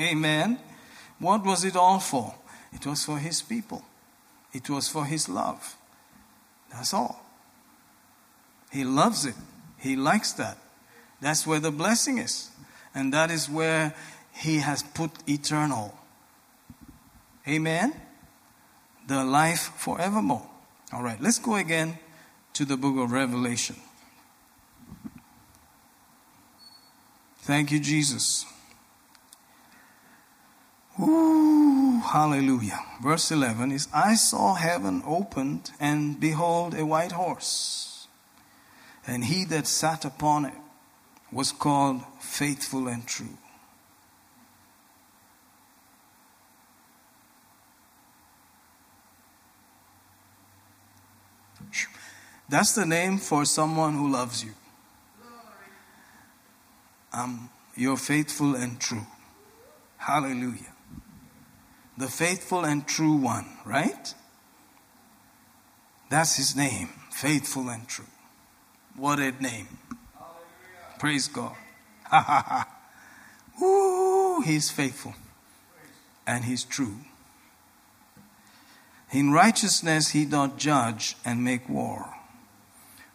[0.00, 0.58] Amen.
[1.18, 2.34] What was it all for?
[2.72, 3.82] It was for His people,
[4.52, 5.76] it was for His love.
[6.70, 7.22] That's all.
[8.70, 9.34] He loves it,
[9.78, 10.58] He likes that.
[11.20, 12.50] That's where the blessing is.
[12.94, 13.94] And that is where
[14.32, 15.96] He has put eternal.
[17.48, 17.94] Amen.
[19.06, 20.46] The life forevermore.
[20.92, 21.98] All right, let's go again
[22.54, 23.76] to the book of Revelation.
[27.40, 28.44] Thank you, Jesus.
[30.98, 32.80] Ooh, hallelujah.
[33.02, 38.08] Verse 11 is I saw heaven opened, and behold, a white horse.
[39.06, 40.54] And he that sat upon it
[41.30, 43.36] was called faithful and true.
[52.48, 54.52] That's the name for someone who loves you.
[57.12, 59.06] Um, you're faithful and true.
[59.96, 60.75] Hallelujah.
[61.98, 64.14] The faithful and true one, right?
[66.10, 68.04] That's his name, faithful and true.
[68.96, 69.78] What a name.
[70.14, 70.98] Hallelujah.
[70.98, 71.56] Praise God.
[72.04, 72.66] Ha ha
[73.58, 73.64] ha.
[73.64, 75.14] Ooh, he's faithful
[76.26, 76.96] and he's true.
[79.12, 82.12] In righteousness he doth judge and make war.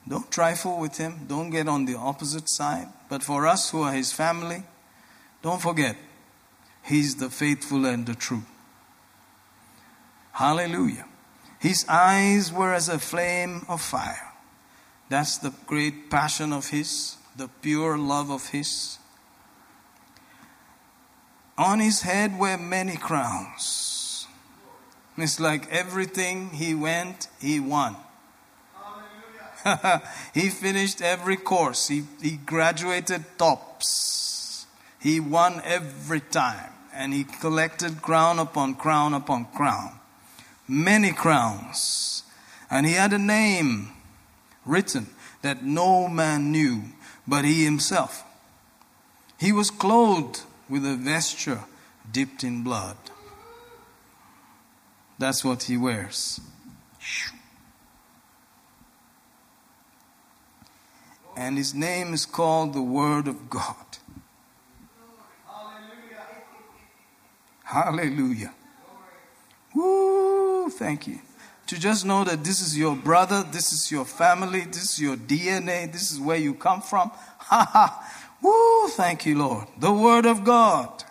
[0.08, 1.26] Don't trifle with him.
[1.28, 2.88] Don't get on the opposite side.
[3.10, 4.64] But for us who are his family,
[5.41, 5.95] don't forget,
[6.84, 8.44] he's the faithful and the true.
[10.32, 11.06] Hallelujah.
[11.60, 14.34] His eyes were as a flame of fire.
[15.10, 18.98] That's the great passion of his, the pure love of his.
[21.58, 24.26] On his head were many crowns.
[25.18, 27.95] It's like everything he went, he won.
[30.34, 31.88] he finished every course.
[31.88, 34.66] He, he graduated tops.
[34.99, 36.72] He won every time.
[36.94, 39.99] And he collected crown upon crown upon crown.
[40.67, 42.23] Many crowns.
[42.69, 43.91] And he had a name
[44.65, 45.07] written
[45.41, 46.83] that no man knew
[47.27, 48.23] but he himself.
[49.39, 51.61] He was clothed with a vesture
[52.11, 52.97] dipped in blood.
[55.17, 56.39] That's what he wears.
[61.41, 63.97] and his name is called the Word of God.
[65.47, 66.25] Hallelujah.
[67.63, 68.53] Hallelujah.
[69.73, 71.19] Woo, thank you.
[71.68, 75.15] To just know that this is your brother, this is your family, this is your
[75.15, 77.11] DNA, this is where you come from.
[77.52, 78.38] Ha ha.
[78.41, 79.68] Woo, thank you, Lord.
[79.77, 81.03] The Word of God.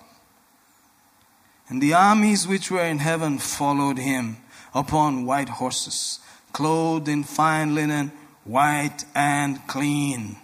[1.69, 4.39] And the armies which were in heaven followed him
[4.75, 6.19] upon white horses,
[6.53, 8.11] clothed in fine linen
[8.45, 10.37] white and clean.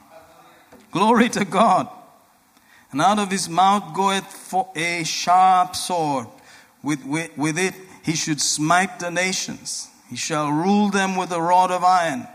[0.91, 1.89] Glory to God.
[2.93, 6.29] And out of his mouth goeth a sharp sword.
[6.83, 7.75] With, with, with it
[8.07, 9.89] he should smite the nations.
[10.09, 12.29] He shall rule them with a rod of iron.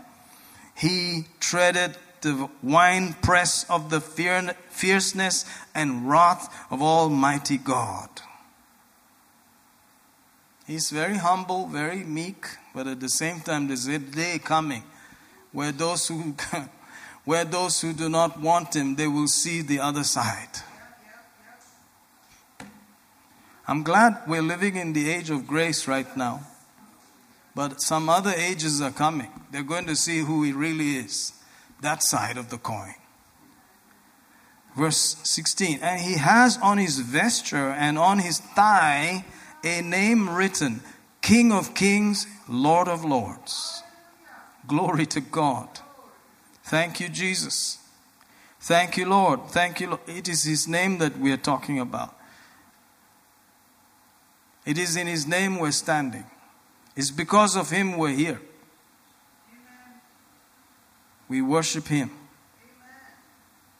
[0.76, 8.10] He treaded the winepress of the fierceness and wrath of Almighty God.
[10.66, 12.44] He's very humble, very meek,
[12.74, 14.82] but at the same time, there's a day coming
[15.52, 16.34] where those who
[17.24, 20.48] where those who do not want him they will see the other side
[23.66, 26.40] i'm glad we're living in the age of grace right now
[27.54, 31.32] but some other ages are coming they're going to see who he really is
[31.80, 32.94] that side of the coin
[34.76, 39.24] verse 16 and he has on his vesture and on his thigh
[39.64, 40.80] a name written
[41.20, 43.82] king of kings lord of lords
[44.66, 45.68] Glory to God.
[46.64, 47.78] Thank you, Jesus.
[48.60, 49.48] Thank you, Lord.
[49.48, 50.00] Thank you, Lord.
[50.06, 52.16] It is His name that we are talking about.
[54.64, 56.24] It is in His name we're standing.
[56.94, 58.40] It's because of Him we're here.
[61.28, 62.10] We worship Him.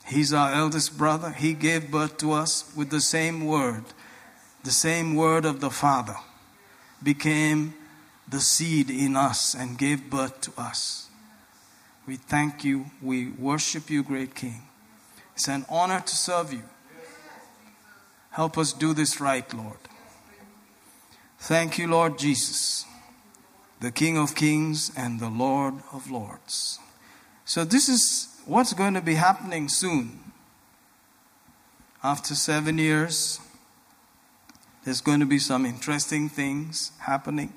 [0.05, 1.31] He's our eldest brother.
[1.31, 3.83] He gave birth to us with the same word.
[4.63, 6.15] The same word of the Father
[7.01, 7.73] became
[8.27, 11.09] the seed in us and gave birth to us.
[12.05, 12.87] We thank you.
[13.01, 14.63] We worship you, great King.
[15.35, 16.63] It's an honor to serve you.
[18.31, 19.77] Help us do this right, Lord.
[21.43, 22.85] Thank you, Lord Jesus,
[23.81, 26.79] the King of Kings and the Lord of Lords.
[27.43, 30.21] So, this is what's going to be happening soon.
[32.01, 33.41] After seven years,
[34.85, 37.51] there's going to be some interesting things happening.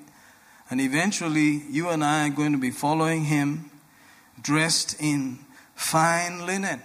[0.69, 3.71] And eventually, you and I are going to be following him
[4.41, 5.39] dressed in
[5.75, 6.81] fine linen,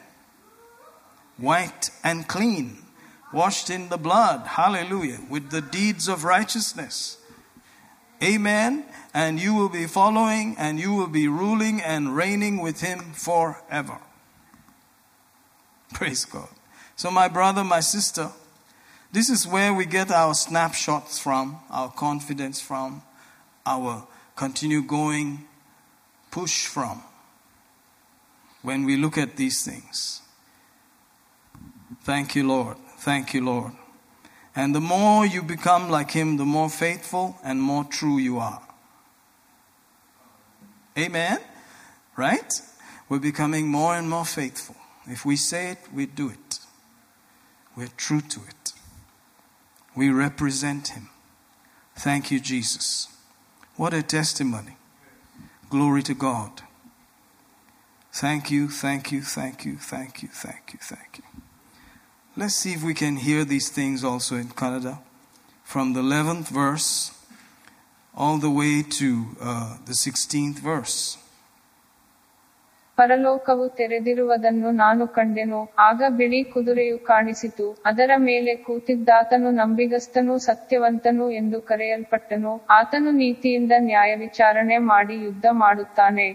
[1.37, 2.79] white and clean,
[3.33, 4.47] washed in the blood.
[4.47, 5.21] Hallelujah.
[5.29, 7.19] With the deeds of righteousness.
[8.23, 8.85] Amen.
[9.15, 13.99] And you will be following and you will be ruling and reigning with him forever.
[15.95, 16.49] Praise God.
[16.97, 18.31] So, my brother, my sister,
[19.11, 23.03] this is where we get our snapshots from, our confidence from,
[23.67, 24.07] our
[24.37, 25.47] continue going
[26.31, 27.03] push from
[28.63, 30.23] when we look at these things.
[32.05, 32.77] Thank you, Lord.
[33.03, 33.73] Thank you, Lord.
[34.55, 38.63] And the more you become like Him, the more faithful and more true you are.
[40.97, 41.41] Amen?
[42.17, 42.53] Right?
[43.09, 44.77] We're becoming more and more faithful.
[45.07, 46.61] If we say it, we do it.
[47.77, 48.73] We're true to it.
[49.97, 51.09] We represent Him.
[51.97, 53.09] Thank you, Jesus.
[53.75, 54.77] What a testimony.
[55.71, 56.63] Glory to God.
[58.13, 61.32] Thank you, thank you, thank you, thank you, thank you, thank you.
[62.37, 64.99] Let's see if we can hear these things also in Kannada.
[65.67, 67.13] From the 11th verse
[68.15, 69.09] all the way to
[69.41, 70.97] uh, the 16th verse.
[72.99, 82.53] ಪರಲೋಕವು ತೆರೆದಿರುವುದನ್ನು ನಾನು ಕಂಡೆನು ಆಗ ಬಿಳಿ ಕುದುರೆಯು ಕಾಣಿಸಿತು ಅದರ ಮೇಲೆ ಕೂತಿದ್ದಾತನು ನಂಬಿಗಸ್ತನು ಸತ್ಯವಂತನು ಎಂದು ಕರೆಯಲ್ಪಟ್ಟನು
[82.71, 86.27] ಆತನು ನೀತಿಯಿಂದ ನ್ಯಾಯ ವಿಚಾರಣೆ ಮಾಡಿ ಯುದ್ಧ ಮಾಡುತ್ತಾನೆ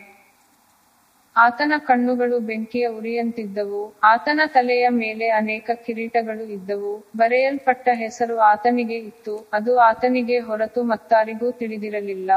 [1.37, 3.93] ಆತನ ಕಣ್ಣುಗಳು ಬೆಂಕಿಯ ಉರಿಯಂತಿದ್ದವು.
[4.03, 7.05] ಆತನ ತಲೆಯ ಮೇಲೆ ಅನೇಕ ಕಿರೀಟಗಳು ಇದ್ದವು.
[7.17, 9.47] ಬರೆಯಲ್ಪಟ್ಟ ಹೆಸರು ಆತನಿಗೆ ಇತ್ತು.
[9.53, 12.31] ಅದು ಆತನಿಗೆ ಹೊರತು ಮತ್ತಾರಿಗೂ ತಿಳಿದಿರಲಿಲ್ಲ.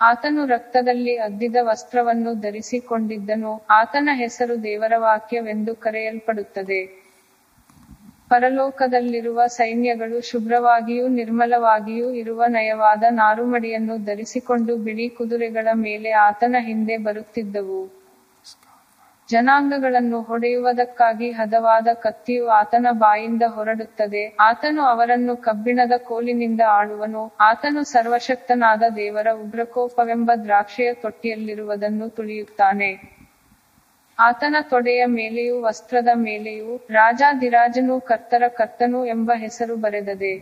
[0.00, 3.62] ಆತನು ರಕ್ತದಲ್ಲಿ ಅದ್ದಿದ ವಸ್ತ್ರವನ್ನು ಧರಿಸಿಕೊಂಡಿದ್ದನು.
[3.70, 7.05] ಆತನ ಹೆಸರು ದೇವರ ವಾಕ್ಯವೆಂದು ಕರೆಯಲ್ಪಡುತ್ತದೆ.
[8.30, 17.80] ಪರಲೋಕದಲ್ಲಿರುವ ಸೈನ್ಯಗಳು ಶುಭ್ರವಾಗಿಯೂ ನಿರ್ಮಲವಾಗಿಯೂ ಇರುವ ನಯವಾದ ನಾರುಮಡಿಯನ್ನು ಧರಿಸಿಕೊಂಡು ಬಿಳಿ ಕುದುರೆಗಳ ಮೇಲೆ ಆತನ ಹಿಂದೆ ಬರುತ್ತಿದ್ದವು.
[19.28, 24.36] ಜನಾಂಗಗಳನ್ನು ಹೊಡೆಯುವುದಕ್ಕಾಗಿ ಹದವಾದ ಕತ್ತಿಯು ಆತನ ಬಾಯಿಂದ ಹೊರಡುತ್ತದೆ.
[24.40, 27.32] ಆತನು ಅವರನ್ನು ಕಬ್ಬಿಣದ ಕೋಲಿನಿಂದ ಆಳುವನು.
[27.40, 33.15] ಆತನು ಸರ್ವಶಕ್ತನಾದ ದೇವರ ಉಗ್ರಕೋಪವೆಂಬ ದ್ರಾಕ್ಷೆಯ ತೊಟ್ಟಿಯಲ್ಲಿರುವುದನ್ನು ತುಳಿಯುತ್ತಾನೆ.
[34.18, 40.34] ಆತನ ತೊಡೆಯ ಮೇಲೆಯೂ ವಸ್ತ್ರದ ಮೇಲೆಯೂ ರಾಜಾದಿರಾಜನು ಕರ್ತರ ಕರ್ತನು ಎಂಬ ಹೆಸರು ಬರೆದದೆ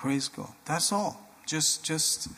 [0.00, 0.52] Praise God.
[0.68, 1.14] That's all.
[1.52, 2.28] Just, just,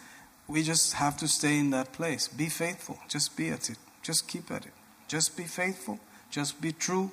[0.49, 2.25] we just have to stay in that place.
[2.27, 2.97] Be faithful.
[3.15, 3.77] Just be at it.
[4.03, 4.73] Just keep at it.
[5.09, 5.99] Just be faithful.
[6.31, 7.11] Just be true.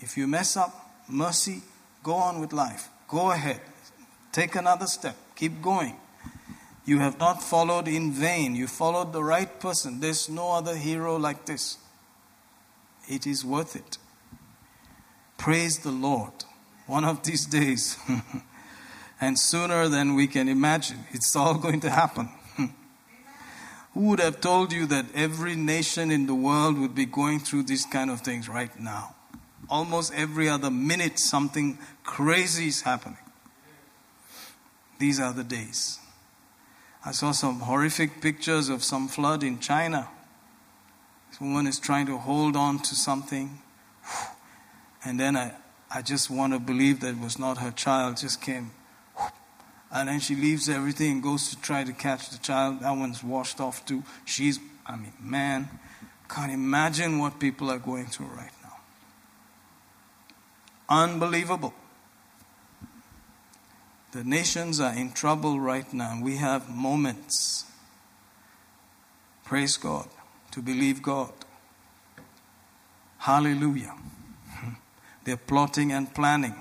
[0.00, 0.72] If you mess up,
[1.08, 1.62] mercy,
[2.02, 2.88] go on with life.
[3.08, 3.60] Go ahead.
[4.32, 5.16] Take another step.
[5.36, 5.94] Keep going.
[6.84, 8.54] You have not followed in vain.
[8.54, 10.00] You followed the right person.
[10.00, 11.78] There's no other hero like this.
[13.08, 13.98] It is worth it.
[15.38, 16.32] Praise the Lord.
[16.86, 17.96] One of these days,
[19.20, 22.28] and sooner than we can imagine, it's all going to happen.
[23.94, 27.64] Who would have told you that every nation in the world would be going through
[27.64, 29.14] these kind of things right now?
[29.70, 33.18] Almost every other minute, something crazy is happening.
[34.98, 35.98] These are the days.
[37.06, 40.08] I saw some horrific pictures of some flood in China.
[41.30, 43.60] This woman is trying to hold on to something.
[45.06, 45.52] And then I,
[45.90, 48.70] I just want to believe that it was not her child, just came.
[49.92, 52.80] And then she leaves everything and goes to try to catch the child.
[52.80, 54.02] That one's washed off too.
[54.24, 55.68] She's, I mean, man,
[56.28, 58.76] can't imagine what people are going through right now.
[60.88, 61.74] Unbelievable.
[64.14, 66.20] The nations are in trouble right now.
[66.22, 67.64] We have moments.
[69.44, 70.06] Praise God.
[70.52, 71.32] To believe God.
[73.18, 73.92] Hallelujah.
[75.24, 76.54] They're plotting and planning.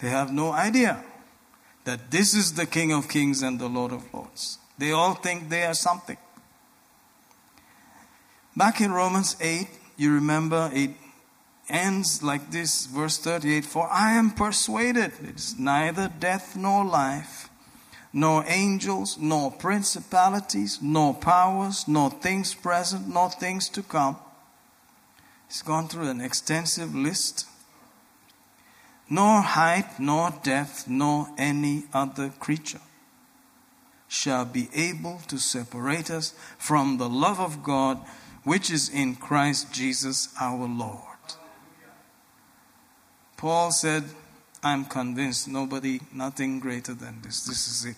[0.00, 1.04] They have no idea
[1.84, 4.58] that this is the King of Kings and the Lord of Lords.
[4.76, 6.16] They all think they are something.
[8.56, 10.90] Back in Romans 8, you remember it
[11.68, 17.48] ends like this, verse 38 For I am persuaded it's neither death nor life,
[18.12, 24.16] nor angels, nor principalities, nor powers, nor things present, nor things to come.
[25.48, 27.46] He's gone through an extensive list.
[29.08, 32.80] Nor height, nor depth, nor any other creature
[34.08, 37.98] shall be able to separate us from the love of God
[38.44, 41.15] which is in Christ Jesus our Lord.
[43.36, 44.04] Paul said,
[44.62, 47.44] I'm convinced nobody, nothing greater than this.
[47.44, 47.96] This is it.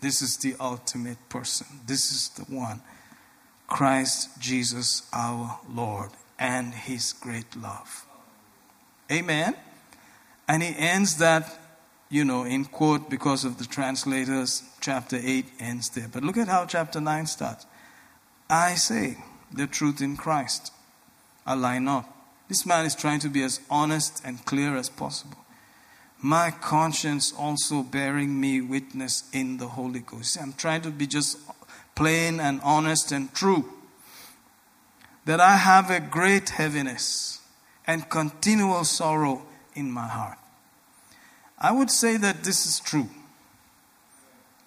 [0.00, 1.66] This is the ultimate person.
[1.86, 2.80] This is the one.
[3.66, 8.06] Christ Jesus our Lord and his great love.
[9.10, 9.54] Amen.
[10.48, 11.58] And he ends that,
[12.10, 14.62] you know, in quote because of the translators.
[14.80, 16.08] Chapter 8 ends there.
[16.12, 17.66] But look at how chapter 9 starts.
[18.48, 19.18] I say
[19.52, 20.72] the truth in Christ.
[21.44, 22.15] I lie not.
[22.48, 25.38] This man is trying to be as honest and clear as possible.
[26.18, 30.34] My conscience also bearing me witness in the Holy Ghost.
[30.34, 31.38] See, I'm trying to be just
[31.94, 33.68] plain and honest and true.
[35.24, 37.40] That I have a great heaviness
[37.86, 39.42] and continual sorrow
[39.74, 40.38] in my heart.
[41.58, 43.08] I would say that this is true.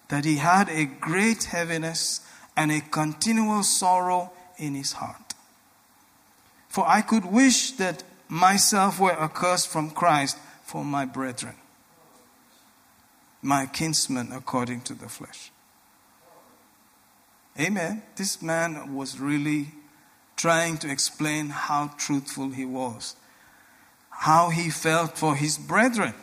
[0.08, 2.20] That he had a great heaviness
[2.56, 5.29] and a continual sorrow in his heart.
[6.70, 11.56] For I could wish that myself were accursed from Christ for my brethren,
[13.42, 15.50] my kinsmen according to the flesh.
[17.58, 18.04] Amen.
[18.14, 19.72] This man was really
[20.36, 23.16] trying to explain how truthful he was,
[24.10, 26.14] how he felt for his brethren,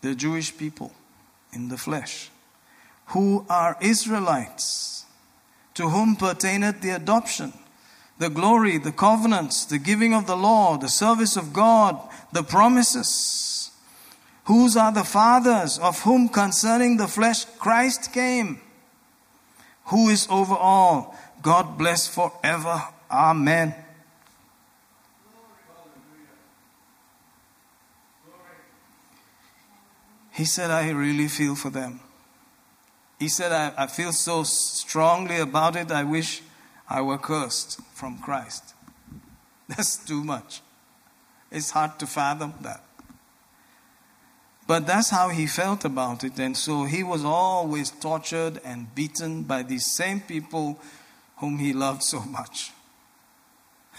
[0.00, 0.92] the Jewish people
[1.52, 2.28] in the flesh,
[3.06, 4.97] who are Israelites
[5.78, 7.52] to whom pertaineth the adoption,
[8.18, 11.96] the glory, the covenants, the giving of the law, the service of God,
[12.32, 13.70] the promises.
[14.46, 18.60] Whose are the fathers, of whom concerning the flesh Christ came,
[19.84, 22.82] who is over all, God bless forever.
[23.08, 23.72] Amen.
[30.32, 32.00] He said, I really feel for them.
[33.18, 36.42] He said, I, I feel so strongly about it, I wish
[36.88, 38.74] I were cursed from Christ.
[39.68, 40.62] That's too much.
[41.50, 42.82] It's hard to fathom that.
[44.66, 46.38] But that's how he felt about it.
[46.38, 50.78] And so he was always tortured and beaten by these same people
[51.38, 52.70] whom he loved so much.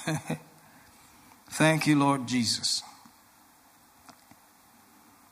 [1.50, 2.84] Thank you, Lord Jesus.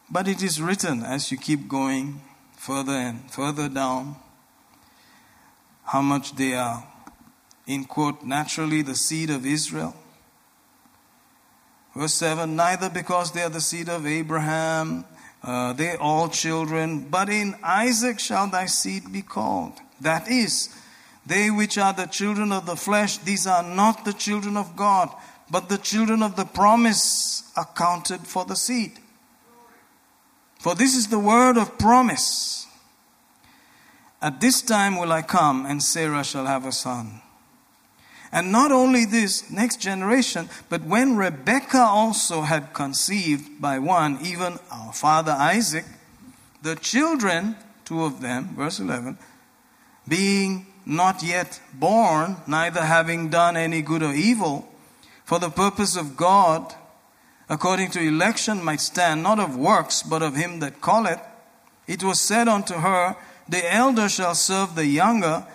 [0.09, 2.21] But it is written as you keep going
[2.67, 4.17] further and further down,
[5.85, 6.85] how much they are,
[7.65, 9.95] in quote, naturally the seed of Israel.
[11.95, 15.05] Verse 7 Neither because they are the seed of Abraham,
[15.43, 19.79] uh, they all children, but in Isaac shall thy seed be called.
[20.01, 20.67] That is,
[21.25, 25.09] they which are the children of the flesh, these are not the children of God,
[25.49, 28.99] but the children of the promise accounted for the seed.
[30.59, 32.67] For this is the word of promise.
[34.21, 37.21] At this time will I come, and Sarah shall have a son.
[38.31, 44.59] And not only this next generation, but when Rebekah also had conceived by one, even
[44.71, 45.85] our father Isaac,
[46.61, 47.55] the children,
[47.85, 49.17] two of them, verse 11,
[50.07, 54.67] being not yet born, neither having done any good or evil,
[55.23, 56.73] for the purpose of God,
[57.49, 61.21] according to election might stand, not of works, but of him that calleth,
[61.87, 63.15] it was said unto her,
[63.47, 65.45] The elder shall serve the younger.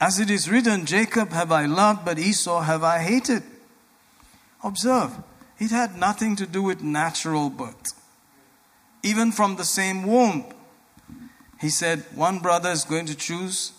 [0.00, 3.42] As it is written, Jacob have I loved, but Esau have I hated.
[4.62, 5.12] Observe,
[5.58, 7.92] it had nothing to do with natural birth.
[9.02, 10.44] Even from the same womb,
[11.60, 13.72] he said, One brother is going to choose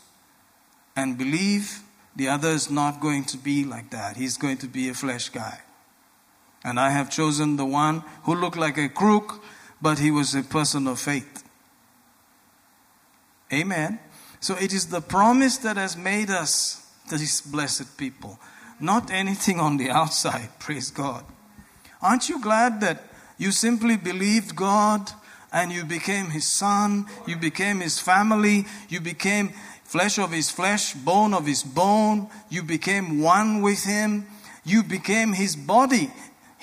[0.96, 1.82] and believe,
[2.16, 4.18] the other is not going to be like that.
[4.18, 5.62] He's going to be a flesh guy.
[6.64, 9.44] And I have chosen the one who looked like a crook,
[9.82, 11.44] but he was a person of faith.
[13.52, 14.00] Amen.
[14.40, 18.40] So it is the promise that has made us these blessed people,
[18.80, 20.50] not anything on the outside.
[20.60, 21.24] Praise God.
[22.02, 23.04] Aren't you glad that
[23.38, 25.12] you simply believed God
[25.52, 29.50] and you became his son, you became his family, you became
[29.84, 34.26] flesh of his flesh, bone of his bone, you became one with him,
[34.66, 36.12] you became his body.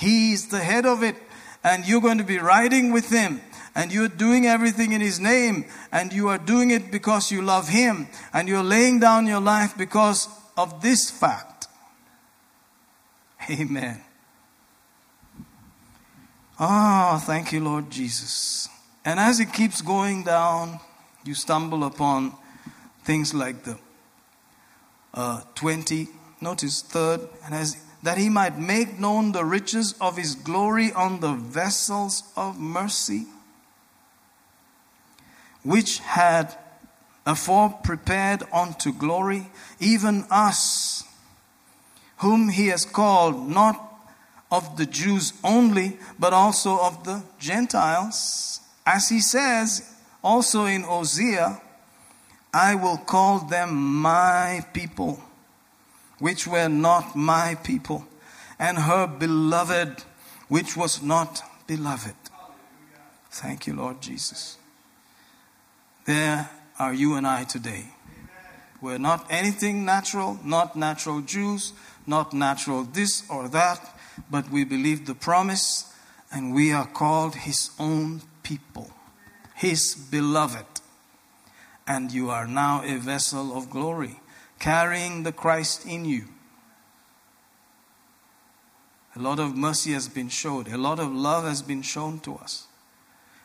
[0.00, 1.14] He is the head of it,
[1.62, 3.42] and you're going to be riding with Him.
[3.74, 7.68] And you're doing everything in His name, and you are doing it because you love
[7.68, 11.68] Him, and you're laying down your life because of this fact.
[13.50, 14.00] Amen.
[16.58, 18.70] Oh, thank you, Lord Jesus.
[19.04, 20.80] And as it keeps going down,
[21.24, 22.34] you stumble upon
[23.04, 23.78] things like the
[25.12, 26.08] uh, 20,
[26.40, 31.20] notice third, and as that he might make known the riches of his glory on
[31.20, 33.26] the vessels of mercy,
[35.62, 36.56] which had
[37.26, 41.04] afore prepared unto glory, even us,
[42.18, 43.86] whom he has called not
[44.50, 48.60] of the Jews only, but also of the Gentiles.
[48.84, 49.94] As he says
[50.24, 51.60] also in Hosea,
[52.52, 55.22] I will call them my people,
[56.20, 58.06] which were not my people,
[58.58, 60.04] and her beloved,
[60.48, 62.14] which was not beloved.
[63.30, 64.58] Thank you, Lord Jesus.
[66.04, 66.48] There
[66.78, 67.86] are you and I today.
[68.80, 71.72] We're not anything natural, not natural Jews,
[72.06, 73.98] not natural this or that,
[74.30, 75.92] but we believe the promise
[76.32, 78.90] and we are called His own people,
[79.54, 80.66] His beloved.
[81.86, 84.19] And you are now a vessel of glory,
[84.60, 86.26] carrying the Christ in you.
[89.16, 92.36] A lot of mercy has been showed, a lot of love has been shown to
[92.36, 92.68] us.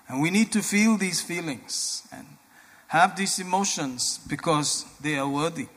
[0.08, 2.28] And we need to feel these feelings and
[2.90, 5.68] have these emotions because they are worthy.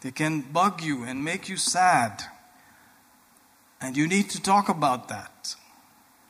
[0.00, 2.22] They can bug you and make you sad.
[3.80, 5.54] And you need to talk about that.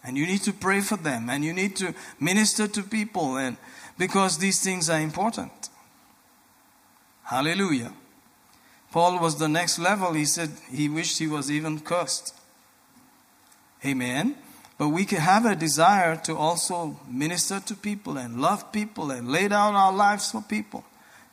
[0.04, 1.30] And you need to pray for them.
[1.30, 3.36] And you need to minister to people.
[3.36, 3.56] And
[3.98, 5.65] because these things are important.
[7.26, 7.92] Hallelujah.
[8.92, 10.12] Paul was the next level.
[10.12, 12.32] He said he wished he was even cursed.
[13.84, 14.36] Amen.
[14.78, 19.28] But we can have a desire to also minister to people and love people and
[19.28, 20.84] lay down our lives for people.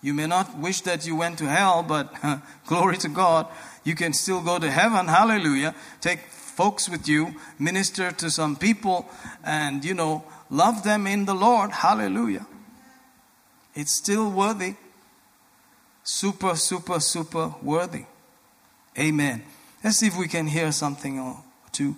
[0.01, 2.11] You may not wish that you went to hell, but
[2.65, 3.47] glory to God,
[3.83, 5.07] you can still go to heaven.
[5.07, 5.75] Hallelujah.
[6.01, 9.07] Take folks with you, minister to some people,
[9.43, 11.71] and, you know, love them in the Lord.
[11.71, 12.47] Hallelujah.
[13.75, 14.75] It's still worthy
[16.04, 18.04] Super, super, super worthy.
[18.96, 19.42] Amen.
[19.84, 21.36] Let's see if we can hear something or
[21.72, 21.96] two.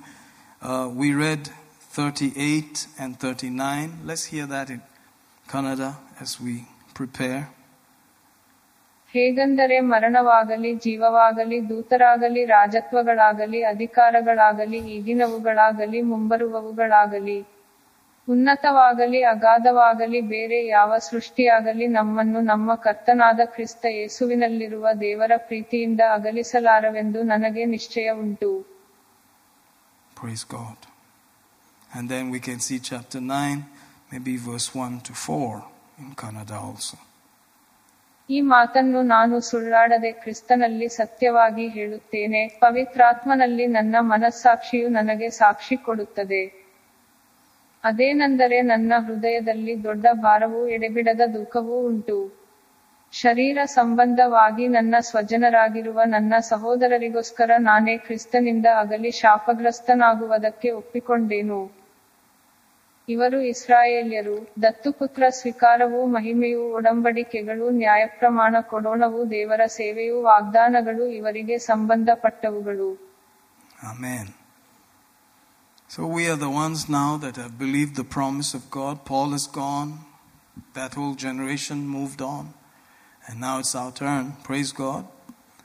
[0.62, 1.48] Uh, we read
[1.92, 4.00] 38 and 39.
[4.04, 4.82] Let's hear that in
[5.48, 5.90] Kannada
[6.20, 6.54] as we
[6.94, 7.42] prepare.
[9.14, 17.38] ಹೇಗೆಂದರೆ ಮರಣವಾಗಲಿ ಜೀವವಾಗಲಿ ದೂತರಾಗಲಿ ರಾಜತ್ವಗಳಾಗಲಿ ಅಧಿಕಾರಗಳಾಗಲಿ ಈಗಿನವುಗಳಾಗಲಿ ಮುಂಬರುವವುಗಳಾಗಲಿ
[18.27, 28.09] ಉನ್ನತವಾಗಲಿ ಅಗಾಧವಾಗಲಿ ಬೇರೆ ಯಾವ ಸೃಷ್ಟಿಯಾಗಲಿ ನಮ್ಮನ್ನು ನಮ್ಮ ಕರ್ತನಾದ ಕ್ರಿಸ್ತ ಯೇಸುವಿನಲ್ಲಿರುವ ದೇವರ ಪ್ರೀತಿಯಿಂದ ಅಗಲಿಸಲಾರವೆಂದು ನನಗೆ ನಿಶ್ಚಯ
[28.23, 28.51] ಉಂಟು
[30.17, 30.77] Praise God.
[31.89, 33.55] And then we can see chapter 9,
[34.11, 35.63] maybe verse 1 to 4
[35.99, 36.97] in Kannada also.
[38.29, 46.41] ಈ ಮಾತನ್ನು ನಾನು ಸುಳ್ಳಾಡದೆ ಕ್ರಿಸ್ತನಲ್ಲಿ ಸತ್ಯವಾಗಿ ಹೇಳುತ್ತೇನೆ ಪವಿತ್ರಾತ್ಮನಲ್ಲಿ ನನ್ನ ಮನಸ್ಸಾಕ್ಷಿಯು ನನಗೆ ಸಾಕ್ಷಿ ಕೊಡುತ್ತದೆ
[47.85, 52.45] ಅದೇನೆಂದರೆ ನನ್ನ ಹೃದಯದಲ್ಲಿ ದೊಡ್ಡ ಭಾರವೂ ಎಡೆಬಿಡದ ದುಃಖವೂ ಉಂಟು.
[53.11, 61.71] ಶರೀರ ಸಂಬಂಧವಾಗಿ ನನ್ನ ಸ್ವಜನರಾಗಿರುವ ನನ್ನ ಸಹೋದರರಿಗೋಸ್ಕರ ನಾನೇ ಕ್ರಿಸ್ತನಿಂದ ಅಗಲಿ ಶಾಪಗ್ರಸ್ತನಾಗುವುದಕ್ಕೆ ಒಪ್ಪಿಕೊಂಡೇನು?
[63.09, 72.89] ಇವರು ಇಸ್ರಾಯೇಲ್ಯರು ದತ್ತುಪುತ್ರ ಸ್ವೀಕಾರವೂ ಮಹಿಮೆಯೂ ಒಡಂಬಡಿಕೆಗಳು ನ್ಯಾಯಪ್ರಮಾಣ ಕೊಡೋಣವು ದೇವರ ಸೇವೆಯೂ ವಾಗ್ದಾನಗಳು ಇವರಿಗೆ ಸಂಬಂಧಪಟ್ಟವುಗಳು.
[75.95, 79.05] So we are the ones now that have believed the promise of God.
[79.05, 79.99] Paul is gone.
[80.73, 82.53] That whole generation moved on.
[83.25, 84.33] And now it's our turn.
[84.43, 85.07] Praise God.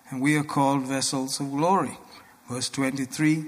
[0.08, 1.98] And we are called vessels of glory.
[2.48, 3.44] Verse 23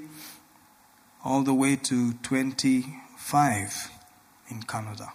[1.25, 3.91] all the way to 25
[4.49, 5.09] in Kannada.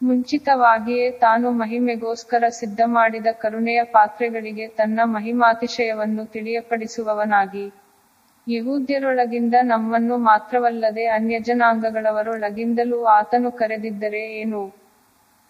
[0.00, 7.64] ಮುಂಚಿತವಾಗಿಯೇ ತಾನು ಮಹಿಮೆಗೋಸ್ಕರ ಸಿದ್ಧ ಮಾಡಿದ ಕರುಣೆಯ ಪಾತ್ರೆಗಳಿಗೆ ತನ್ನ ಮಹಿಮಾತಿಶಯವನ್ನು ತಿಳಿಯಪಡಿಸುವವನಾಗಿ
[8.46, 14.60] ಯಹೂದ್ಯರೊಳಗಿಂದ ನಮ್ಮನ್ನು ಮಾತ್ರವಲ್ಲದೆ ಅನ್ಯಜನಾಂಗಗಳವರೊಳಗಿಂದಲೂ ಆತನು ಕರೆದಿದ್ದರೆ ಏನು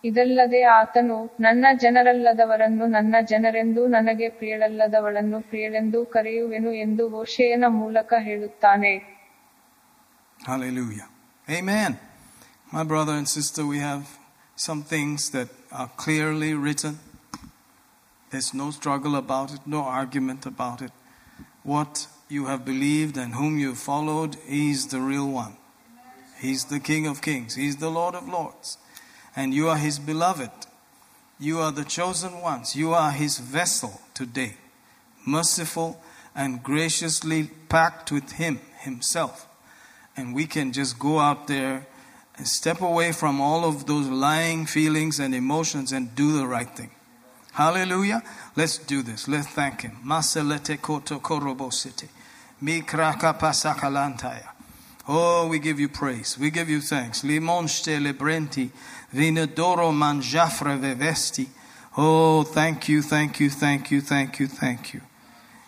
[0.04, 8.94] ಇದಲ್ಲದೆ ಆತನು ನನ್ನ ಜನರಲ್ಲದವರನ್ನು ನನ್ನ ಜನರೆಂದೂ ನನಗೆ ಪ್ರಿಯಳಲ್ಲದವಳನ್ನು ಪ್ರಿಯಳೆಂದೂ ಕರೆಯುವೆನು ಎಂದು ಹೋಶೆಯನ ಮೂಲಕ ಹೇಳುತ್ತಾನೆ
[10.40, 11.06] Hallelujah.
[11.48, 11.90] Amen.
[12.72, 14.02] My brother and sister, we have
[14.58, 16.94] some things that are clearly written.
[18.30, 20.92] There's no struggle about it, no argument about it.
[21.64, 21.94] What
[22.28, 25.56] you have believed and whom you followed, is the real one.
[26.40, 28.78] He's the King of Kings, He's the Lord of Lords.
[29.34, 30.50] And you are His beloved.
[31.38, 32.74] You are the chosen ones.
[32.74, 34.54] You are His vessel today,
[35.26, 36.00] merciful
[36.34, 39.46] and graciously packed with Him Himself.
[40.16, 41.86] And we can just go out there
[42.36, 46.68] and step away from all of those lying feelings and emotions and do the right
[46.76, 46.90] thing.
[47.52, 48.22] Hallelujah.
[48.54, 49.28] Let's do this.
[49.28, 49.98] Let's thank Him.
[50.04, 52.08] Maselete koto korobosite.
[55.08, 56.38] Oh, we give you praise.
[56.38, 57.22] We give you thanks.
[57.22, 58.70] Limon lebrenti,
[59.14, 61.48] vinodoro manjafre vevesti.
[61.96, 65.00] Oh, thank you, thank you, thank you, thank you, thank you.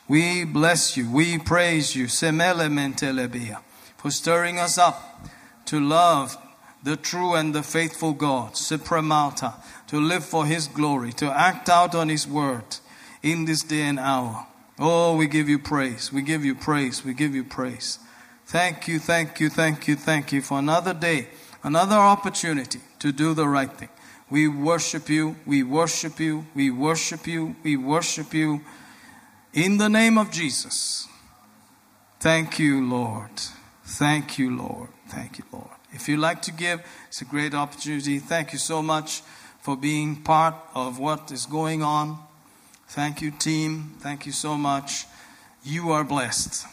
[0.08, 1.10] We bless you.
[1.10, 2.06] We praise you.
[2.06, 3.60] Semele mentelebia.
[3.98, 5.28] For stirring us up
[5.66, 6.36] to love
[6.82, 8.54] the true and the faithful God.
[8.54, 9.54] Supramalta.
[9.88, 11.12] To live for his glory.
[11.12, 12.78] To act out on his word
[13.22, 14.47] in this day and hour.
[14.78, 16.12] Oh, we give you praise.
[16.12, 17.04] We give you praise.
[17.04, 17.98] We give you praise.
[18.48, 21.28] Thank you, thank you, thank you, thank you for another day,
[21.62, 23.90] another opportunity to do the right thing.
[24.30, 28.62] We worship you, we worship you, we worship you, we worship you
[29.52, 31.06] in the name of Jesus.
[32.20, 33.38] Thank you, Lord.
[33.84, 34.88] Thank you, Lord.
[35.08, 35.76] Thank you, Lord.
[35.92, 38.18] If you'd like to give, it's a great opportunity.
[38.18, 39.20] Thank you so much
[39.60, 42.18] for being part of what is going on.
[42.90, 43.92] Thank you, team.
[44.00, 45.06] Thank you so much.
[45.62, 46.66] You are blessed.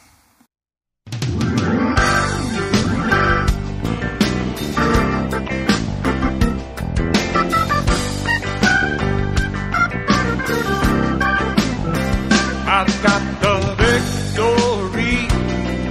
[12.67, 15.27] I've got the victory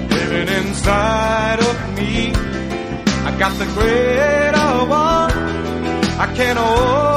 [0.09, 2.33] living inside of me.
[3.27, 5.33] I got the greater one
[6.19, 7.14] I can't overcome.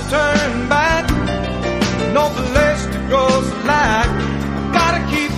[0.00, 1.04] To turn back,
[2.14, 3.24] no place to go
[3.62, 4.08] slack.
[4.08, 5.32] I gotta keep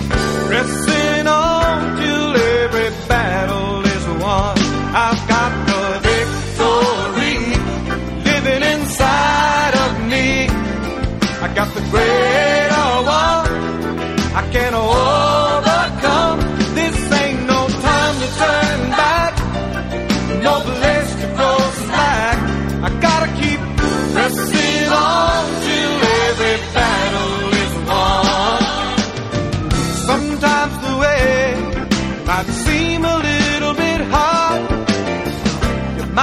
[0.47, 4.57] pressing on till every battle is won.
[5.05, 7.37] I've got the victory
[8.29, 10.47] living inside of me.
[11.45, 12.32] I got the greater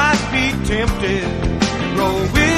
[0.01, 1.25] might be tempted.
[1.81, 2.50] To grow